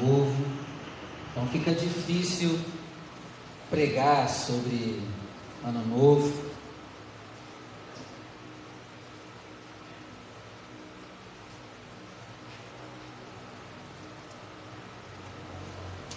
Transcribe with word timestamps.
novo. 0.00 0.46
Então 1.30 1.46
fica 1.48 1.72
difícil 1.72 2.58
pregar 3.70 4.28
sobre 4.28 5.02
ano 5.64 5.84
novo. 5.86 6.44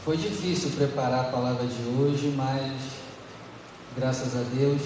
Foi 0.04 0.16
difícil 0.16 0.70
preparar 0.72 1.26
a 1.26 1.32
palavra 1.32 1.68
de 1.68 1.84
hoje, 2.00 2.34
mas 2.38 2.72
graças 3.96 4.36
a 4.38 4.44
Deus 4.56 4.82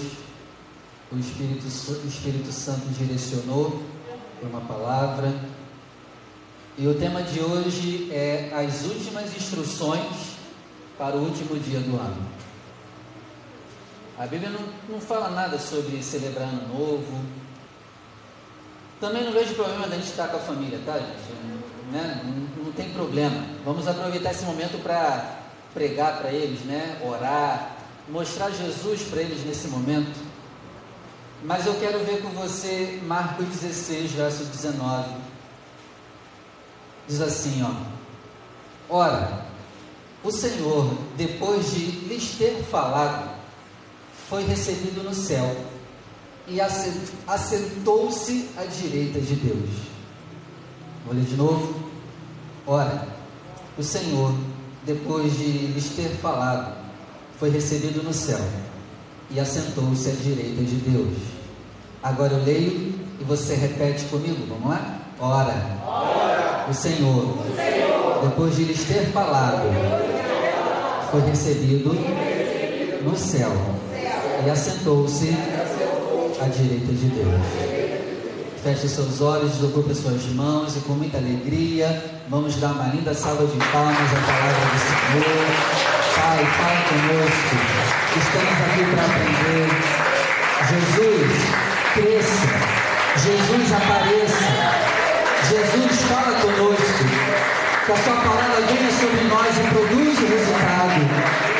o 1.12 1.18
Espírito, 1.18 1.66
o 1.66 2.08
Espírito 2.08 2.50
Santo 2.50 2.88
direcionou 2.98 3.82
uma 4.42 4.62
palavra. 4.62 5.32
E 6.78 6.86
o 6.86 6.94
tema 6.94 7.22
de 7.22 7.40
hoje 7.40 8.10
é 8.10 8.50
as 8.54 8.84
últimas 8.84 9.36
instruções 9.36 10.36
para 10.96 11.16
o 11.16 11.24
último 11.24 11.58
dia 11.58 11.80
do 11.80 11.96
ano. 11.96 12.26
A 14.18 14.26
Bíblia 14.26 14.50
não, 14.50 14.60
não 14.88 15.00
fala 15.00 15.30
nada 15.30 15.58
sobre 15.58 16.02
celebrar 16.02 16.48
ano 16.48 16.68
novo. 16.68 17.24
Também 19.00 19.24
não 19.24 19.32
vejo 19.32 19.54
problema 19.54 19.86
da 19.86 19.96
gente 19.96 20.08
estar 20.08 20.28
com 20.28 20.36
a 20.36 20.40
família, 20.40 20.80
tá, 20.86 20.98
gente? 20.98 21.52
né? 21.92 22.22
Não, 22.24 22.64
não 22.64 22.72
tem 22.72 22.90
problema. 22.90 23.44
Vamos 23.64 23.86
aproveitar 23.86 24.30
esse 24.30 24.44
momento 24.44 24.82
para 24.82 25.40
pregar 25.74 26.18
para 26.18 26.32
eles, 26.32 26.60
né? 26.60 27.00
Orar, 27.04 27.76
mostrar 28.08 28.50
Jesus 28.50 29.02
para 29.02 29.20
eles 29.20 29.44
nesse 29.44 29.68
momento. 29.68 30.18
Mas 31.44 31.66
eu 31.66 31.74
quero 31.74 31.98
ver 32.00 32.22
com 32.22 32.30
você 32.30 33.00
Marcos 33.04 33.46
16, 33.46 34.12
verso 34.12 34.44
19. 34.44 35.32
Diz 37.08 37.20
assim, 37.20 37.62
ó: 37.62 37.72
Ora, 38.88 39.46
o 40.24 40.30
Senhor, 40.30 40.96
depois 41.16 41.72
de 41.72 41.78
lhes 42.06 42.36
ter 42.36 42.62
falado, 42.70 43.30
foi 44.28 44.44
recebido 44.44 45.02
no 45.02 45.14
céu 45.14 45.56
e 46.46 46.60
assentou-se 46.60 48.48
à 48.56 48.64
direita 48.64 49.20
de 49.20 49.34
Deus. 49.34 49.70
Vou 51.04 51.14
ler 51.14 51.24
de 51.24 51.36
novo. 51.36 51.74
Ora, 52.66 53.08
o 53.76 53.82
Senhor, 53.82 54.34
depois 54.84 55.36
de 55.36 55.44
lhes 55.44 55.90
ter 55.90 56.10
falado, 56.20 56.76
foi 57.38 57.50
recebido 57.50 58.02
no 58.02 58.12
céu 58.12 58.40
e 59.30 59.40
assentou-se 59.40 60.08
à 60.08 60.12
direita 60.12 60.62
de 60.62 60.76
Deus. 60.76 61.18
Agora 62.02 62.34
eu 62.34 62.44
leio 62.44 62.94
e 63.20 63.24
você 63.24 63.54
repete 63.54 64.04
comigo, 64.06 64.46
vamos 64.48 64.70
lá? 64.70 64.98
Ora, 65.18 65.80
Ora 65.84 66.31
o, 66.68 66.74
Senhor, 66.74 67.38
depois 68.22 68.56
de 68.56 68.64
lhes 68.64 68.84
ter 68.84 69.06
falado, 69.12 69.68
foi 71.10 71.20
recebido 71.22 71.94
no 73.02 73.16
céu 73.16 73.52
e 74.46 74.50
assentou-se 74.50 75.36
à 76.40 76.48
direita 76.48 76.92
de 76.92 77.06
Deus. 77.06 77.82
Feche 78.62 78.88
seus 78.88 79.20
olhos, 79.20 79.52
desocupe 79.52 79.94
suas 79.94 80.24
mãos 80.34 80.76
e 80.76 80.80
com 80.80 80.92
muita 80.92 81.18
alegria 81.18 82.00
vamos 82.28 82.56
dar 82.56 82.72
uma 82.72 82.94
linda 82.94 83.12
salva 83.12 83.44
de 83.44 83.58
palmas 83.70 83.96
à 83.96 84.20
palavra 84.26 84.66
do 84.70 84.78
Senhor. 84.78 85.82
Pai, 86.14 86.46
fala 86.56 86.80
conosco. 86.88 87.56
Estamos 88.16 88.56
aqui 88.62 88.82
para 88.90 89.04
aprender. 89.04 89.68
Jesus, 90.70 91.32
cresça. 91.94 92.72
Jesus, 93.18 93.72
apareça. 93.72 94.81
Jesus, 95.52 96.00
fala 96.08 96.40
conosco. 96.40 97.04
Que 97.84 97.92
a 97.92 97.96
sua 97.96 98.16
palavra 98.16 98.62
venha 98.62 98.90
sobre 98.90 99.20
nós 99.24 99.54
e 99.54 99.60
produza 99.68 100.22
o 100.22 100.28
resultado. 100.28 101.00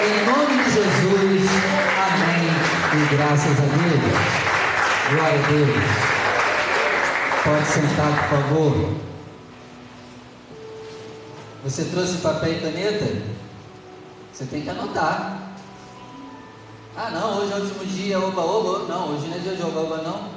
Em 0.00 0.24
nome 0.24 0.64
de 0.64 0.70
Jesus. 0.70 1.50
Amém. 2.00 2.48
E 2.94 3.14
graças 3.14 3.58
a 3.58 3.66
Deus. 3.68 4.04
Glória 5.10 5.38
a 5.38 5.46
Deus. 5.46 5.76
Pode 7.44 7.66
sentar, 7.66 8.28
por 8.28 8.38
favor. 8.38 8.94
Você 11.64 11.84
trouxe 11.84 12.16
papel 12.18 12.52
e 12.52 12.60
caneta? 12.60 13.22
Você 14.32 14.46
tem 14.46 14.62
que 14.62 14.70
anotar. 14.70 15.52
Ah, 16.96 17.10
não, 17.10 17.40
hoje 17.40 17.52
é 17.52 17.56
o 17.56 17.60
último 17.60 17.84
dia, 17.84 18.18
oba, 18.18 18.40
oba. 18.40 18.86
Não, 18.88 19.08
hoje 19.10 19.26
não 19.26 19.36
é 19.36 19.38
dia 19.40 19.54
de 19.54 19.62
oba, 19.62 19.80
oba, 19.80 19.96
não. 19.98 20.30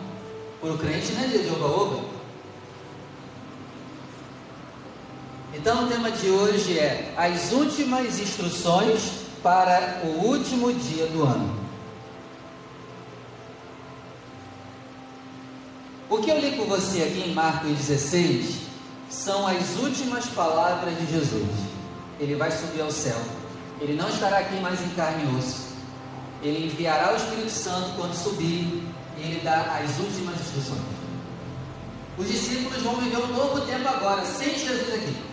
Para 0.60 0.72
o 0.72 0.78
crente 0.78 1.14
não 1.14 1.24
é 1.24 1.28
dia 1.28 1.40
de 1.40 1.50
oba, 1.52 1.66
oba. 1.68 2.15
Então 5.56 5.86
o 5.86 5.88
tema 5.88 6.12
de 6.12 6.30
hoje 6.30 6.78
é 6.78 7.14
as 7.16 7.54
últimas 7.54 8.20
instruções 8.20 9.22
para 9.42 10.02
o 10.04 10.26
último 10.28 10.74
dia 10.74 11.08
do 11.08 11.24
ano. 11.24 11.58
O 16.10 16.18
que 16.18 16.30
eu 16.30 16.40
li 16.40 16.58
com 16.58 16.66
você 16.66 17.04
aqui 17.04 17.30
em 17.30 17.34
Marcos 17.34 17.72
16 17.72 18.64
são 19.10 19.48
as 19.48 19.78
últimas 19.78 20.26
palavras 20.26 20.98
de 20.98 21.06
Jesus. 21.10 21.50
Ele 22.20 22.36
vai 22.36 22.52
subir 22.52 22.82
ao 22.82 22.92
céu. 22.92 23.18
Ele 23.80 23.94
não 23.94 24.10
estará 24.10 24.40
aqui 24.40 24.60
mais 24.60 24.82
em 24.82 24.90
carne 24.90 25.24
e 25.24 25.38
osso. 25.38 25.68
Ele 26.44 26.66
enviará 26.66 27.14
o 27.14 27.16
Espírito 27.16 27.50
Santo 27.50 27.92
quando 27.96 28.14
subir 28.14 28.84
e 29.18 29.22
ele 29.22 29.42
dá 29.42 29.80
as 29.82 30.00
últimas 30.00 30.36
instruções. 30.42 30.82
Os 32.18 32.28
discípulos 32.28 32.82
vão 32.84 32.98
viver 32.98 33.18
um 33.18 33.28
novo 33.28 33.62
tempo 33.62 33.88
agora, 33.88 34.26
sem 34.26 34.50
Jesus 34.58 34.94
aqui. 34.94 35.25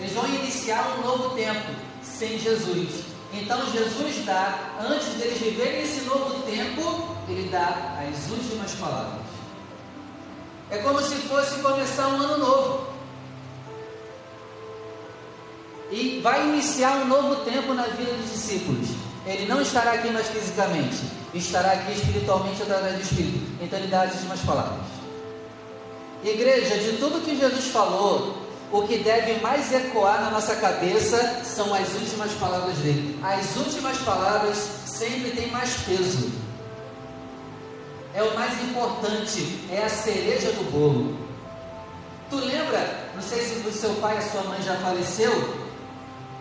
Eles 0.00 0.12
vão 0.12 0.26
iniciar 0.26 0.96
um 0.98 1.02
novo 1.06 1.34
tempo 1.36 1.70
sem 2.02 2.38
Jesus. 2.38 3.04
Então 3.32 3.70
Jesus 3.70 4.24
dá, 4.24 4.76
antes 4.80 5.08
deles 5.14 5.38
viverem 5.38 5.82
esse 5.82 6.00
novo 6.06 6.42
tempo, 6.42 7.16
ele 7.28 7.48
dá 7.48 8.00
as 8.00 8.30
últimas 8.30 8.72
palavras. 8.72 9.20
É 10.70 10.78
como 10.78 11.00
se 11.02 11.16
fosse 11.16 11.60
começar 11.60 12.08
um 12.08 12.20
ano 12.22 12.38
novo. 12.38 12.86
E 15.90 16.20
vai 16.22 16.48
iniciar 16.48 16.92
um 16.98 17.06
novo 17.06 17.44
tempo 17.44 17.74
na 17.74 17.82
vida 17.84 18.12
dos 18.14 18.30
discípulos. 18.30 18.88
Ele 19.26 19.46
não 19.46 19.60
estará 19.60 19.92
aqui 19.92 20.08
mais 20.08 20.28
fisicamente, 20.28 20.96
estará 21.34 21.72
aqui 21.72 21.92
espiritualmente 21.92 22.62
através 22.62 22.94
do 22.96 23.02
Espírito. 23.02 23.62
Então 23.62 23.78
ele 23.78 23.88
dá 23.88 24.02
as 24.02 24.14
últimas 24.14 24.40
palavras. 24.40 24.86
Igreja, 26.24 26.78
de 26.78 26.98
tudo 26.98 27.24
que 27.24 27.36
Jesus 27.36 27.66
falou, 27.66 28.49
o 28.72 28.82
que 28.82 28.98
deve 28.98 29.40
mais 29.40 29.72
ecoar 29.72 30.20
na 30.20 30.30
nossa 30.30 30.54
cabeça 30.56 31.42
são 31.44 31.74
as 31.74 31.92
últimas 31.94 32.30
palavras 32.32 32.76
dele. 32.78 33.18
As 33.22 33.56
últimas 33.56 33.98
palavras 33.98 34.56
sempre 34.86 35.30
têm 35.32 35.50
mais 35.50 35.74
peso. 35.78 36.30
É 38.14 38.22
o 38.22 38.34
mais 38.34 38.52
importante, 38.62 39.60
é 39.70 39.82
a 39.84 39.88
cereja 39.88 40.52
do 40.52 40.70
bolo. 40.70 41.16
Tu 42.28 42.36
lembra? 42.36 43.10
Não 43.14 43.22
sei 43.22 43.40
se 43.44 43.66
o 43.66 43.72
seu 43.72 43.94
pai 43.94 44.14
e 44.14 44.18
a 44.18 44.22
sua 44.22 44.42
mãe 44.44 44.62
já 44.62 44.76
faleceu. 44.76 45.68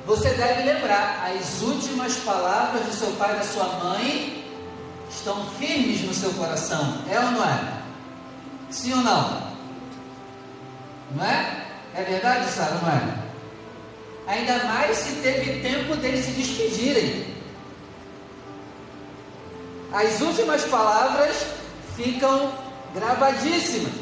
Você 0.06 0.30
deve 0.30 0.64
lembrar, 0.64 1.32
as 1.32 1.62
últimas 1.62 2.16
palavras 2.18 2.86
do 2.86 2.94
seu 2.94 3.12
pai 3.14 3.36
e 3.36 3.38
da 3.38 3.44
sua 3.44 3.66
mãe 3.84 4.46
estão 5.10 5.46
firmes 5.60 6.02
no 6.02 6.14
seu 6.14 6.32
coração. 6.34 7.00
É 7.10 7.20
ou 7.20 7.32
não 7.32 7.44
é? 7.44 7.74
Sim 8.70 8.94
ou 8.94 9.00
não? 9.00 9.50
Não 11.16 11.26
é? 11.26 11.69
É 11.96 12.04
verdade, 12.04 12.50
Sara, 12.52 12.76
é? 12.76 13.30
Ainda 14.32 14.64
mais 14.66 14.96
se 14.98 15.16
teve 15.22 15.60
tempo 15.62 15.96
deles 15.96 16.26
se 16.26 16.32
despedirem. 16.32 17.36
As 19.92 20.22
últimas 20.22 20.64
palavras 20.66 21.46
ficam 21.96 22.54
gravadíssimas. 22.94 23.94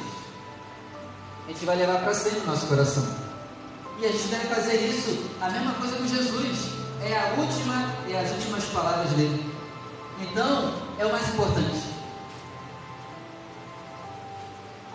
A 1.46 1.52
gente 1.52 1.66
vai 1.66 1.78
levar 1.78 2.02
para 2.02 2.14
sempre 2.14 2.40
no 2.42 2.48
nosso 2.48 2.68
coração. 2.68 3.08
E 4.00 4.06
a 4.06 4.12
gente 4.12 4.28
deve 4.28 4.48
fazer 4.54 4.76
isso, 4.76 5.32
a 5.42 5.50
mesma 5.50 5.74
coisa 5.76 5.96
com 5.96 6.06
Jesus. 6.06 6.72
É 7.02 7.18
a 7.18 7.40
última 7.40 7.96
e 8.08 8.14
é 8.14 8.20
as 8.20 8.32
últimas 8.32 8.66
palavras 8.66 9.10
dele. 9.12 9.54
Então, 10.20 10.74
é 11.00 11.06
o 11.06 11.12
mais 11.12 11.30
importante. 11.30 11.87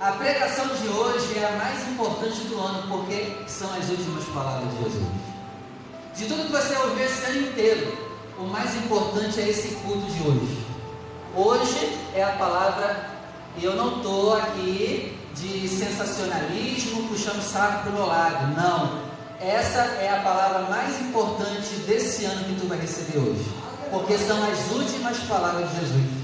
A 0.02 0.10
pregação 0.14 0.66
de 0.66 0.88
hoje 0.88 1.38
é 1.38 1.46
a 1.46 1.52
mais 1.52 1.88
importante 1.88 2.40
do 2.48 2.58
ano, 2.58 2.88
porque 2.88 3.36
são 3.46 3.72
as 3.72 3.88
últimas 3.88 4.24
palavras 4.34 4.68
de 4.72 4.82
Jesus. 4.82 5.04
De 6.16 6.26
tudo 6.26 6.46
que 6.46 6.50
você 6.50 6.76
ouviu 6.76 7.04
esse 7.04 7.24
ano 7.26 7.46
inteiro, 7.46 7.96
o 8.36 8.42
mais 8.42 8.74
importante 8.74 9.40
é 9.40 9.48
esse 9.48 9.76
culto 9.76 10.04
de 10.10 10.26
hoje. 10.26 10.66
Hoje 11.36 11.96
é 12.16 12.24
a 12.24 12.32
palavra, 12.32 13.10
e 13.56 13.64
eu 13.64 13.76
não 13.76 13.98
estou 13.98 14.36
aqui 14.36 15.16
de 15.36 15.68
sensacionalismo, 15.68 17.06
puxando 17.06 17.40
saco 17.40 17.82
para 17.84 17.90
o 17.90 17.94
meu 17.94 18.06
lado. 18.06 18.56
Não. 18.56 19.02
Essa 19.40 19.82
é 20.02 20.10
a 20.18 20.20
palavra 20.20 20.62
mais 20.62 21.00
importante 21.00 21.76
desse 21.86 22.24
ano 22.24 22.42
que 22.46 22.60
tu 22.60 22.66
vai 22.66 22.78
receber 22.78 23.18
hoje. 23.18 23.46
Porque 23.88 24.18
são 24.18 24.42
as 24.50 24.68
últimas 24.72 25.16
palavras 25.18 25.70
de 25.70 25.76
Jesus. 25.76 26.21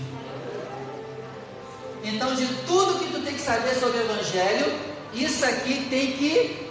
Então, 2.04 2.34
de 2.34 2.46
tudo 2.66 2.98
que 2.98 3.12
tu 3.12 3.20
tem 3.24 3.34
que 3.34 3.40
saber 3.40 3.74
sobre 3.74 3.98
o 3.98 4.02
Evangelho, 4.02 4.72
isso 5.14 5.44
aqui 5.44 5.86
tem 5.90 6.12
que 6.12 6.68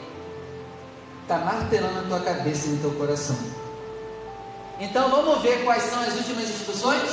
está 1.27 1.39
martelando 1.39 1.95
na 1.95 2.03
tua 2.03 2.19
cabeça 2.21 2.67
e 2.67 2.69
no 2.71 2.77
teu 2.77 2.91
coração. 2.91 3.37
Então 4.79 5.09
vamos 5.09 5.41
ver 5.41 5.65
quais 5.65 5.83
são 5.83 5.99
as 5.99 6.15
últimas 6.15 6.49
instruções 6.49 7.11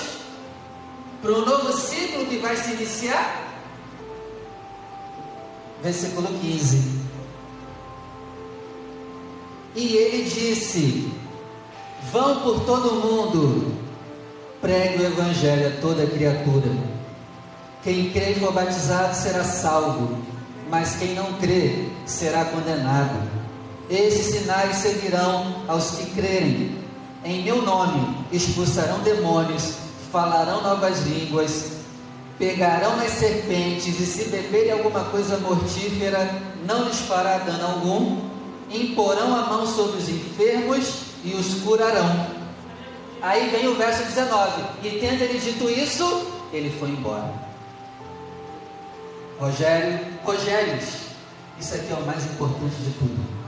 para 1.21 1.33
o 1.33 1.45
novo 1.45 1.73
ciclo 1.73 2.25
que 2.27 2.37
vai 2.37 2.57
se 2.57 2.73
iniciar. 2.73 3.43
Versículo 5.83 6.29
15. 6.29 7.03
E 9.75 9.97
ele 9.97 10.31
disse: 10.31 11.13
Vão 12.13 12.41
por 12.43 12.61
todo 12.65 12.91
o 12.91 13.01
mundo, 13.01 13.75
pregue 14.61 15.03
o 15.03 15.07
evangelho 15.07 15.69
a 15.69 15.81
toda 15.81 16.07
criatura. 16.07 16.94
Quem 17.85 18.11
crê 18.13 18.31
e 18.31 18.41
for 18.41 18.51
batizado 18.51 19.15
será 19.15 19.45
salvo, 19.45 20.17
mas 20.71 20.97
quem 20.97 21.15
não 21.15 21.35
crê 21.35 21.87
será 22.07 22.47
condenado. 22.47 23.29
Esses 23.91 24.35
sinais 24.35 24.77
seguirão 24.77 25.63
aos 25.69 25.91
que 25.91 26.07
crerem. 26.13 26.79
Em 27.23 27.43
meu 27.43 27.61
nome 27.61 28.25
expulsarão 28.33 29.01
demônios, 29.01 29.75
falarão 30.11 30.63
novas 30.63 31.03
línguas, 31.03 31.73
pegarão 32.39 32.97
nas 32.97 33.11
serpentes, 33.11 34.01
e 34.01 34.07
se 34.07 34.31
beberem 34.31 34.73
alguma 34.73 35.05
coisa 35.05 35.37
mortífera, 35.37 36.41
não 36.67 36.85
lhes 36.85 37.01
fará 37.01 37.37
dano 37.37 37.67
algum. 37.67 38.19
Imporão 38.71 39.37
a 39.37 39.43
mão 39.43 39.67
sobre 39.67 39.99
os 39.99 40.09
enfermos 40.09 41.01
e 41.23 41.35
os 41.35 41.61
curarão. 41.61 42.29
Aí 43.21 43.51
vem 43.51 43.69
o 43.69 43.75
verso 43.75 44.05
19: 44.05 44.63
E 44.83 44.91
tendo 45.01 45.21
ele 45.21 45.39
dito 45.39 45.69
isso, 45.69 46.27
ele 46.51 46.71
foi 46.79 46.89
embora. 46.89 47.44
Rogério, 49.39 49.99
Rogérios, 50.25 50.85
isso 51.59 51.75
aqui 51.75 51.93
é 51.93 51.95
o 51.95 52.07
mais 52.07 52.25
importante 52.25 52.77
de 52.77 52.91
tudo. 52.93 53.45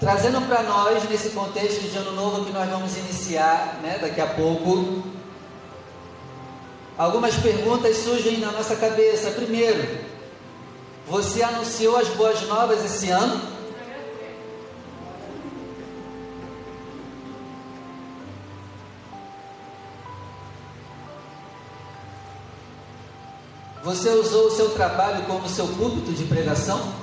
Trazendo 0.00 0.46
para 0.46 0.62
nós, 0.62 1.08
nesse 1.08 1.30
contexto 1.30 1.80
de 1.90 1.96
ano 1.96 2.12
novo 2.12 2.44
que 2.44 2.52
nós 2.52 2.68
vamos 2.68 2.96
iniciar 2.96 3.78
né, 3.82 3.98
daqui 4.00 4.20
a 4.20 4.26
pouco, 4.26 5.02
algumas 6.98 7.34
perguntas 7.36 7.96
surgem 7.98 8.38
na 8.38 8.52
nossa 8.52 8.76
cabeça. 8.76 9.30
Primeiro, 9.30 9.98
você 11.06 11.42
anunciou 11.42 11.96
as 11.96 12.08
boas 12.08 12.42
novas 12.42 12.84
esse 12.84 13.08
ano? 13.10 13.53
Você 23.84 24.08
usou 24.08 24.46
o 24.46 24.50
seu 24.50 24.70
trabalho 24.70 25.26
como 25.26 25.46
seu 25.46 25.66
púlpito 25.68 26.10
de 26.14 26.24
pregação? 26.24 26.94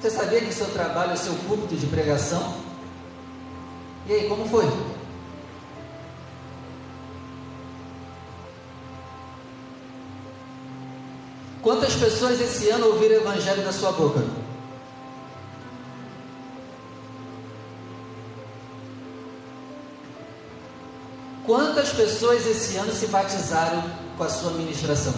Você 0.00 0.08
sabia 0.08 0.40
que 0.40 0.54
seu 0.54 0.68
trabalho 0.68 1.10
é 1.10 1.16
seu 1.16 1.34
púlpito 1.34 1.74
de 1.74 1.86
pregação? 1.86 2.54
E 4.06 4.12
aí, 4.12 4.28
como 4.28 4.48
foi? 4.48 4.66
Quantas 11.60 11.94
pessoas 11.94 12.40
esse 12.40 12.70
ano 12.70 12.86
ouviram 12.86 13.16
o 13.16 13.20
Evangelho 13.22 13.64
da 13.64 13.72
sua 13.72 13.90
boca? 13.90 14.41
Quantas 21.44 21.92
pessoas 21.92 22.46
esse 22.46 22.76
ano 22.76 22.92
se 22.92 23.06
batizaram 23.08 23.82
com 24.16 24.22
a 24.22 24.28
sua 24.28 24.52
ministração? 24.52 25.12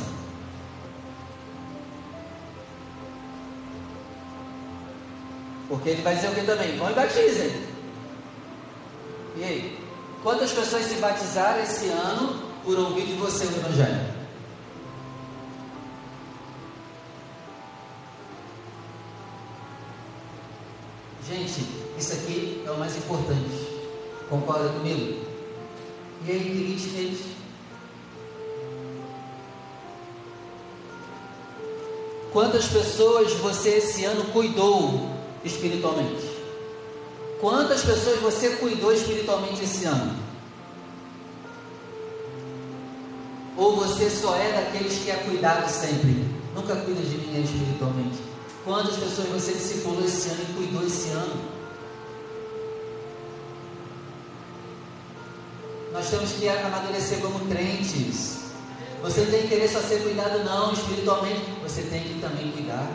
Porque 5.69 5.91
ele 5.91 6.03
vai 6.03 6.15
dizer 6.15 6.29
o 6.29 6.35
que 6.35 6.43
também? 6.43 6.79
Vão 6.79 6.91
e 6.91 6.95
batizem. 6.95 7.53
E 9.37 9.45
aí? 9.45 9.85
Quantas 10.23 10.53
pessoas 10.53 10.85
se 10.87 10.95
batizaram 10.95 11.63
esse 11.63 11.89
ano 11.89 12.43
por 12.65 12.79
ouvir 12.79 13.05
de 13.05 13.13
você 13.15 13.45
o 13.45 13.57
Evangelho? 13.57 14.15
Gente, 21.29 21.67
isso 21.99 22.13
aqui 22.15 22.63
é 22.67 22.71
o 22.71 22.79
mais 22.79 22.97
importante. 22.97 23.83
Concorda 24.31 24.69
comigo? 24.71 25.34
Aí, 26.27 26.39
o 26.39 26.43
que 26.43 26.51
a 26.51 26.69
gente 26.69 26.89
fez? 26.89 27.35
Quantas 32.33 32.67
pessoas 32.67 33.33
você 33.35 33.77
esse 33.77 34.05
ano 34.05 34.25
cuidou 34.33 35.11
espiritualmente? 35.45 36.35
Quantas 37.41 37.83
pessoas 37.83 38.21
você 38.21 38.57
cuidou 38.57 38.93
espiritualmente 38.93 39.63
esse 39.63 39.85
ano? 39.85 40.17
Ou 43.57 43.77
você 43.77 44.11
só 44.11 44.35
é 44.35 44.53
daqueles 44.53 44.99
que 44.99 45.11
é 45.11 45.15
cuidado 45.15 45.69
sempre? 45.71 46.25
Nunca 46.55 46.75
cuida 46.75 47.03
de 47.03 47.19
ninguém 47.19 47.45
espiritualmente. 47.45 48.19
Quantas 48.65 48.97
pessoas 48.97 49.29
você 49.29 49.53
discipulou 49.53 50.05
esse 50.05 50.31
ano 50.31 50.41
e 50.43 50.55
cuidou 50.55 50.87
esse 50.87 51.11
ano? 51.11 51.54
Nós 55.95 56.11
temos 56.11 56.33
que 56.33 56.49
amadurecer 56.49 57.21
como 57.21 57.47
crentes. 57.47 58.39
Você 59.01 59.21
não 59.21 59.31
tem 59.31 59.43
que 59.43 59.49
querer 59.49 59.69
só 59.69 59.79
ser 59.79 60.03
cuidado, 60.03 60.43
não, 60.43 60.73
espiritualmente. 60.73 61.43
Você 61.63 61.83
tem 61.83 62.03
que 62.03 62.21
também 62.21 62.51
cuidar. 62.51 62.91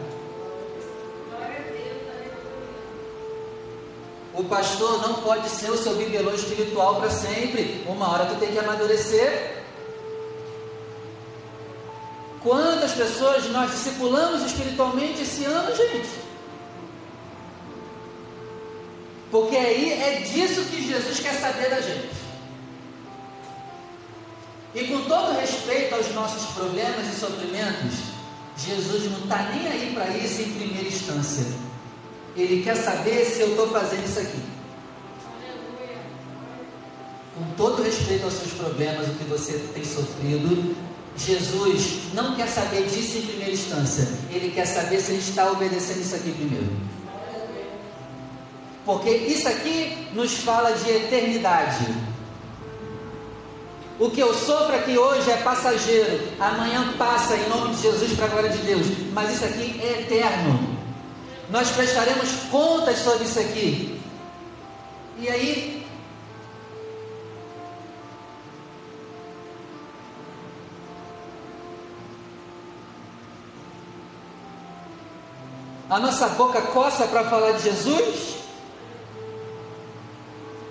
O 4.33 4.43
pastor 4.43 5.01
não 5.01 5.21
pode 5.21 5.47
ser 5.47 5.71
o 5.71 5.77
seu 5.77 5.95
bibelô 5.95 6.31
espiritual 6.31 6.95
para 6.99 7.09
sempre. 7.09 7.85
Uma 7.87 8.11
hora 8.11 8.25
tu 8.25 8.35
tem 8.35 8.51
que 8.51 8.59
amadurecer. 8.59 9.63
Quantas 12.43 12.91
pessoas 12.91 13.49
nós 13.49 13.71
discipulamos 13.71 14.43
espiritualmente 14.43 15.21
esse 15.21 15.45
ano, 15.45 15.73
gente? 15.73 16.09
Porque 19.31 19.55
aí 19.55 19.93
é 20.01 20.15
disso 20.19 20.65
que 20.65 20.85
Jesus 20.85 21.21
quer 21.21 21.35
saber 21.35 21.69
da 21.69 21.79
gente. 21.79 22.18
E 24.75 24.83
com 24.85 25.01
todo 25.01 25.39
respeito 25.39 25.95
aos 25.95 26.13
nossos 26.13 26.51
problemas 26.53 27.07
e 27.07 27.19
sofrimentos, 27.19 27.95
Jesus 28.57 29.11
não 29.11 29.19
está 29.19 29.49
nem 29.53 29.67
aí 29.67 29.91
para 29.93 30.09
isso 30.17 30.41
em 30.41 30.53
primeira 30.53 30.87
instância. 30.87 31.45
Ele 32.35 32.63
quer 32.63 32.75
saber 32.75 33.25
se 33.25 33.41
eu 33.41 33.49
estou 33.49 33.69
fazendo 33.69 34.05
isso 34.05 34.19
aqui. 34.19 34.39
Com 37.35 37.51
todo 37.55 37.81
respeito 37.81 38.25
aos 38.25 38.33
seus 38.33 38.51
problemas, 38.53 39.07
o 39.07 39.13
que 39.13 39.23
você 39.23 39.53
tem 39.73 39.83
sofrido, 39.83 40.75
Jesus 41.17 42.13
não 42.13 42.35
quer 42.35 42.47
saber 42.47 42.83
disso 42.83 43.17
em 43.17 43.21
primeira 43.27 43.51
instância. 43.51 44.07
Ele 44.29 44.51
quer 44.51 44.65
saber 44.65 44.99
se 44.99 45.11
ele 45.13 45.19
está 45.19 45.49
obedecendo 45.51 46.01
isso 46.01 46.15
aqui 46.15 46.31
primeiro. 46.31 46.69
Porque 48.85 49.09
isso 49.09 49.47
aqui 49.47 50.07
nos 50.13 50.37
fala 50.37 50.71
de 50.71 50.89
eternidade. 50.89 51.85
O 53.99 54.09
que 54.09 54.21
eu 54.21 54.33
sofro 54.33 54.73
aqui 54.77 54.97
hoje 54.97 55.29
é 55.29 55.35
passageiro. 55.37 56.25
Amanhã 56.39 56.93
passa 56.97 57.35
em 57.35 57.49
nome 57.49 57.75
de 57.75 57.81
Jesus 57.81 58.13
para 58.13 58.25
a 58.25 58.29
glória 58.29 58.49
de 58.49 58.59
Deus. 58.59 58.87
Mas 59.11 59.33
isso 59.33 59.43
aqui 59.43 59.77
é 59.83 60.01
eterno. 60.03 60.77
Nós 61.49 61.69
prestaremos 61.71 62.31
contas 62.49 62.99
sobre 62.99 63.25
isso 63.25 63.39
aqui. 63.39 64.01
E 65.17 65.27
aí, 65.27 65.85
a 75.89 75.99
nossa 75.99 76.29
boca 76.29 76.61
coça 76.61 77.05
para 77.05 77.25
falar 77.25 77.51
de 77.51 77.63
Jesus? 77.63 78.38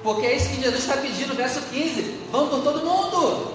Porque 0.09 0.27
é 0.27 0.37
isso 0.37 0.49
que 0.49 0.63
Jesus 0.63 0.85
está 0.85 0.97
pedindo, 0.97 1.37
verso 1.37 1.61
15: 1.69 2.29
vão 2.33 2.49
por 2.49 2.63
todo 2.63 2.83
mundo. 2.83 3.53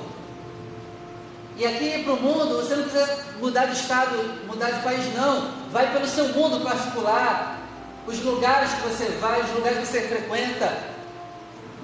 E 1.58 1.66
aqui 1.66 2.04
para 2.04 2.14
o 2.14 2.22
mundo, 2.22 2.58
você 2.58 2.76
não 2.76 2.84
precisa 2.84 3.26
mudar 3.40 3.66
de 3.66 3.74
estado, 3.74 4.16
mudar 4.46 4.70
de 4.70 4.84
país, 4.84 5.16
não. 5.16 5.50
Vai 5.72 5.92
pelo 5.92 6.06
seu 6.06 6.28
mundo 6.28 6.64
particular, 6.64 7.60
os 8.06 8.24
lugares 8.24 8.72
que 8.72 8.82
você 8.88 9.06
vai, 9.20 9.42
os 9.42 9.52
lugares 9.52 9.80
que 9.80 9.86
você 9.88 10.02
frequenta. 10.02 10.78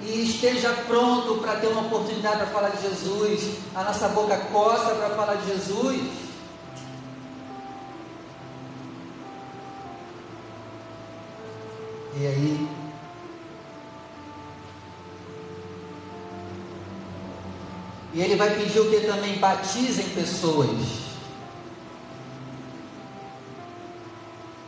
E 0.02 0.30
esteja 0.30 0.72
pronto 0.86 1.38
para 1.40 1.56
ter 1.56 1.66
uma 1.66 1.86
oportunidade 1.86 2.36
para 2.36 2.46
falar 2.46 2.68
de 2.68 2.82
Jesus. 2.82 3.56
A 3.74 3.82
nossa 3.82 4.06
boca 4.10 4.36
coça 4.52 4.94
para 4.94 5.10
falar 5.16 5.34
de 5.34 5.48
Jesus. 5.48 6.00
E 12.16 12.26
aí, 12.26 12.68
E 18.12 18.20
ele 18.20 18.36
vai 18.36 18.50
pedir 18.54 18.80
o 18.80 18.90
que 18.90 19.00
também 19.00 19.38
batizem 19.38 20.08
pessoas. 20.10 21.00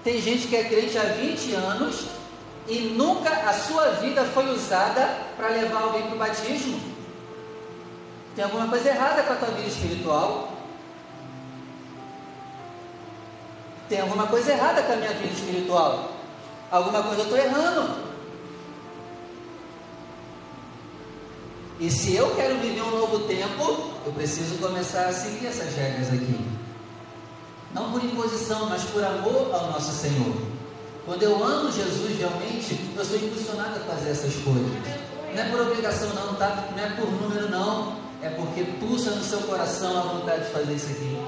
Tem 0.05 0.21
gente 0.21 0.49
que 0.49 0.57
é 0.57 0.65
crente 0.65 0.99
há 0.99 1.05
20 1.05 1.55
anos 1.55 2.07
e 2.69 2.79
nunca 2.97 3.31
a 3.31 3.53
sua 3.53 3.91
vida 3.93 4.25
foi 4.25 4.49
usada 4.51 5.19
para 5.37 5.49
levar 5.49 5.83
alguém 5.83 6.03
para 6.03 6.15
o 6.15 6.19
batismo. 6.19 6.81
Tem 8.35 8.45
alguma 8.45 8.69
coisa 8.69 8.89
errada 8.89 9.23
com 9.23 9.33
a 9.33 9.37
tua 9.37 9.49
vida 9.49 9.69
espiritual. 9.69 10.53
Tem 13.89 14.01
alguma 14.01 14.27
coisa 14.27 14.53
errada 14.53 14.83
com 14.83 14.93
a 14.93 14.97
minha 14.97 15.13
vida 15.13 15.35
espiritual. 15.35 16.13
Alguma 16.71 17.03
coisa 17.03 17.21
eu 17.21 17.25
estou 17.25 17.39
errando. 17.39 18.02
E 21.83 21.91
se 21.91 22.15
eu 22.15 22.33
quero 22.37 22.59
viver 22.59 22.81
um 22.81 22.97
novo 22.97 23.27
tempo, 23.27 23.91
eu 24.07 24.13
preciso 24.13 24.55
começar 24.59 25.07
a 25.07 25.13
seguir 25.13 25.49
essas 25.49 25.75
regras 25.75 26.13
aqui. 26.13 26.39
Não 27.75 27.91
por 27.91 28.05
imposição, 28.05 28.69
mas 28.69 28.85
por 28.85 29.03
amor 29.03 29.53
ao 29.53 29.73
nosso 29.73 29.91
Senhor. 29.91 30.33
Quando 31.05 31.25
eu 31.25 31.43
amo 31.43 31.73
Jesus 31.73 32.17
realmente, 32.17 32.79
eu 32.97 33.05
sou 33.05 33.17
impulsionado 33.17 33.81
a 33.81 33.81
fazer 33.81 34.11
essas 34.11 34.33
coisas. 34.45 34.71
Não 35.35 35.43
é 35.43 35.51
por 35.51 35.61
obrigação 35.63 36.09
não, 36.15 36.37
tá? 36.37 36.69
Não 36.71 36.85
é 36.85 36.89
por 36.91 37.11
número 37.11 37.51
não. 37.51 37.97
É 38.23 38.29
porque 38.29 38.63
pulsa 38.79 39.11
no 39.11 39.25
seu 39.25 39.41
coração 39.41 39.99
a 39.99 40.03
vontade 40.03 40.45
de 40.45 40.53
fazer 40.53 40.75
isso 40.75 40.87
aqui. 40.87 41.19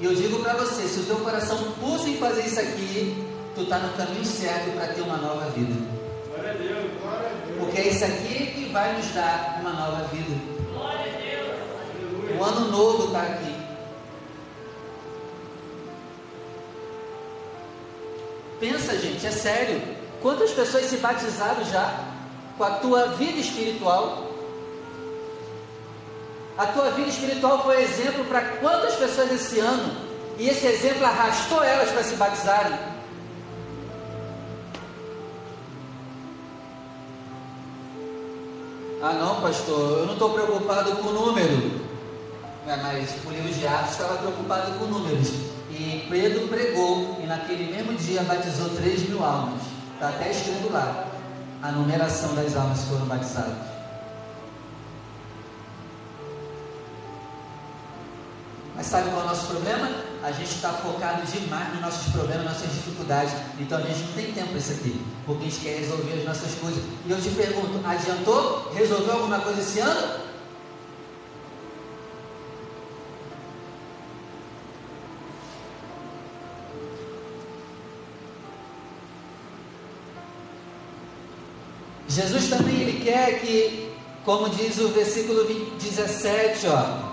E 0.00 0.04
eu 0.06 0.14
digo 0.14 0.38
para 0.38 0.54
você, 0.54 0.88
se 0.88 1.00
o 1.00 1.04
teu 1.04 1.16
coração 1.16 1.58
pulsa 1.78 2.08
em 2.08 2.16
fazer 2.16 2.46
isso 2.46 2.58
aqui, 2.58 3.22
tu 3.54 3.64
está 3.64 3.80
no 3.80 3.92
caminho 3.98 4.24
certo 4.24 4.74
para 4.74 4.94
ter 4.94 5.02
uma 5.02 5.18
nova 5.18 5.50
vida. 5.50 5.74
Glória 6.26 6.52
a 6.52 6.54
Deus. 6.54 6.89
Porque 7.70 7.82
é 7.82 7.88
isso 7.88 8.04
aqui 8.04 8.46
que 8.46 8.68
vai 8.72 8.96
nos 8.96 9.06
dar 9.14 9.58
uma 9.60 9.70
nova 9.70 10.02
vida. 10.08 10.36
Glória 10.72 11.06
a 11.06 12.34
Deus. 12.34 12.48
Ano 12.48 12.68
novo 12.72 13.04
está 13.06 13.22
aqui. 13.22 13.54
Pensa, 18.58 18.98
gente, 18.98 19.24
é 19.24 19.30
sério. 19.30 19.80
Quantas 20.20 20.50
pessoas 20.50 20.86
se 20.86 20.96
batizaram 20.96 21.64
já 21.66 22.06
com 22.58 22.64
a 22.64 22.70
tua 22.70 23.06
vida 23.10 23.38
espiritual? 23.38 24.26
A 26.58 26.66
tua 26.66 26.90
vida 26.90 27.08
espiritual 27.08 27.62
foi 27.62 27.84
exemplo 27.84 28.24
para 28.24 28.40
quantas 28.56 28.96
pessoas 28.96 29.30
esse 29.30 29.60
ano? 29.60 29.96
E 30.38 30.48
esse 30.48 30.66
exemplo 30.66 31.06
arrastou 31.06 31.62
elas 31.62 31.88
para 31.90 32.02
se 32.02 32.16
batizarem. 32.16 32.89
Ah, 39.02 39.14
não, 39.14 39.40
pastor, 39.40 40.00
eu 40.00 40.06
não 40.06 40.12
estou 40.12 40.30
preocupado 40.34 40.92
com 40.96 41.08
o 41.08 41.12
número. 41.12 41.80
É, 42.66 42.76
mas 42.76 43.16
o 43.24 43.30
livro 43.30 43.50
de 43.50 43.66
Atos 43.66 43.92
estava 43.92 44.18
preocupado 44.18 44.78
com 44.78 44.84
números. 44.84 45.28
E 45.70 46.06
Pedro 46.10 46.48
pregou, 46.48 47.18
e 47.22 47.26
naquele 47.26 47.74
mesmo 47.74 47.94
dia 47.94 48.22
batizou 48.24 48.68
3 48.68 49.08
mil 49.08 49.24
almas. 49.24 49.62
Está 49.94 50.10
até 50.10 50.30
escrito 50.30 50.70
lá 50.70 51.06
a 51.62 51.72
numeração 51.72 52.34
das 52.34 52.54
almas 52.54 52.80
que 52.80 52.88
foram 52.88 53.06
batizadas. 53.06 53.56
Mas 58.76 58.86
sabe 58.86 59.08
qual 59.08 59.22
é 59.22 59.24
o 59.24 59.28
nosso 59.28 59.46
problema? 59.46 60.09
A 60.22 60.32
gente 60.32 60.54
está 60.54 60.70
focado 60.70 61.22
demais 61.22 61.72
nos 61.72 61.80
nossos 61.80 62.12
problemas, 62.12 62.44
nas 62.44 62.54
nossas 62.54 62.74
dificuldades. 62.74 63.32
Então 63.58 63.78
a 63.78 63.80
gente 63.80 64.00
não 64.00 64.12
tem 64.12 64.32
tempo 64.32 64.48
para 64.48 64.58
isso 64.58 64.72
aqui. 64.72 65.00
Porque 65.24 65.46
a 65.46 65.48
gente 65.48 65.60
quer 65.60 65.78
resolver 65.78 66.12
as 66.12 66.24
nossas 66.24 66.54
coisas. 66.56 66.84
E 67.06 67.10
eu 67.10 67.20
te 67.20 67.30
pergunto: 67.30 67.80
adiantou? 67.84 68.70
Resolveu 68.74 69.14
alguma 69.14 69.40
coisa 69.40 69.60
esse 69.60 69.80
ano? 69.80 70.30
Jesus 82.08 82.48
também 82.48 82.80
ele 82.80 83.04
quer 83.04 83.40
que, 83.40 83.92
como 84.24 84.50
diz 84.50 84.78
o 84.78 84.88
versículo 84.88 85.44
17, 85.78 86.66
ó, 86.66 87.09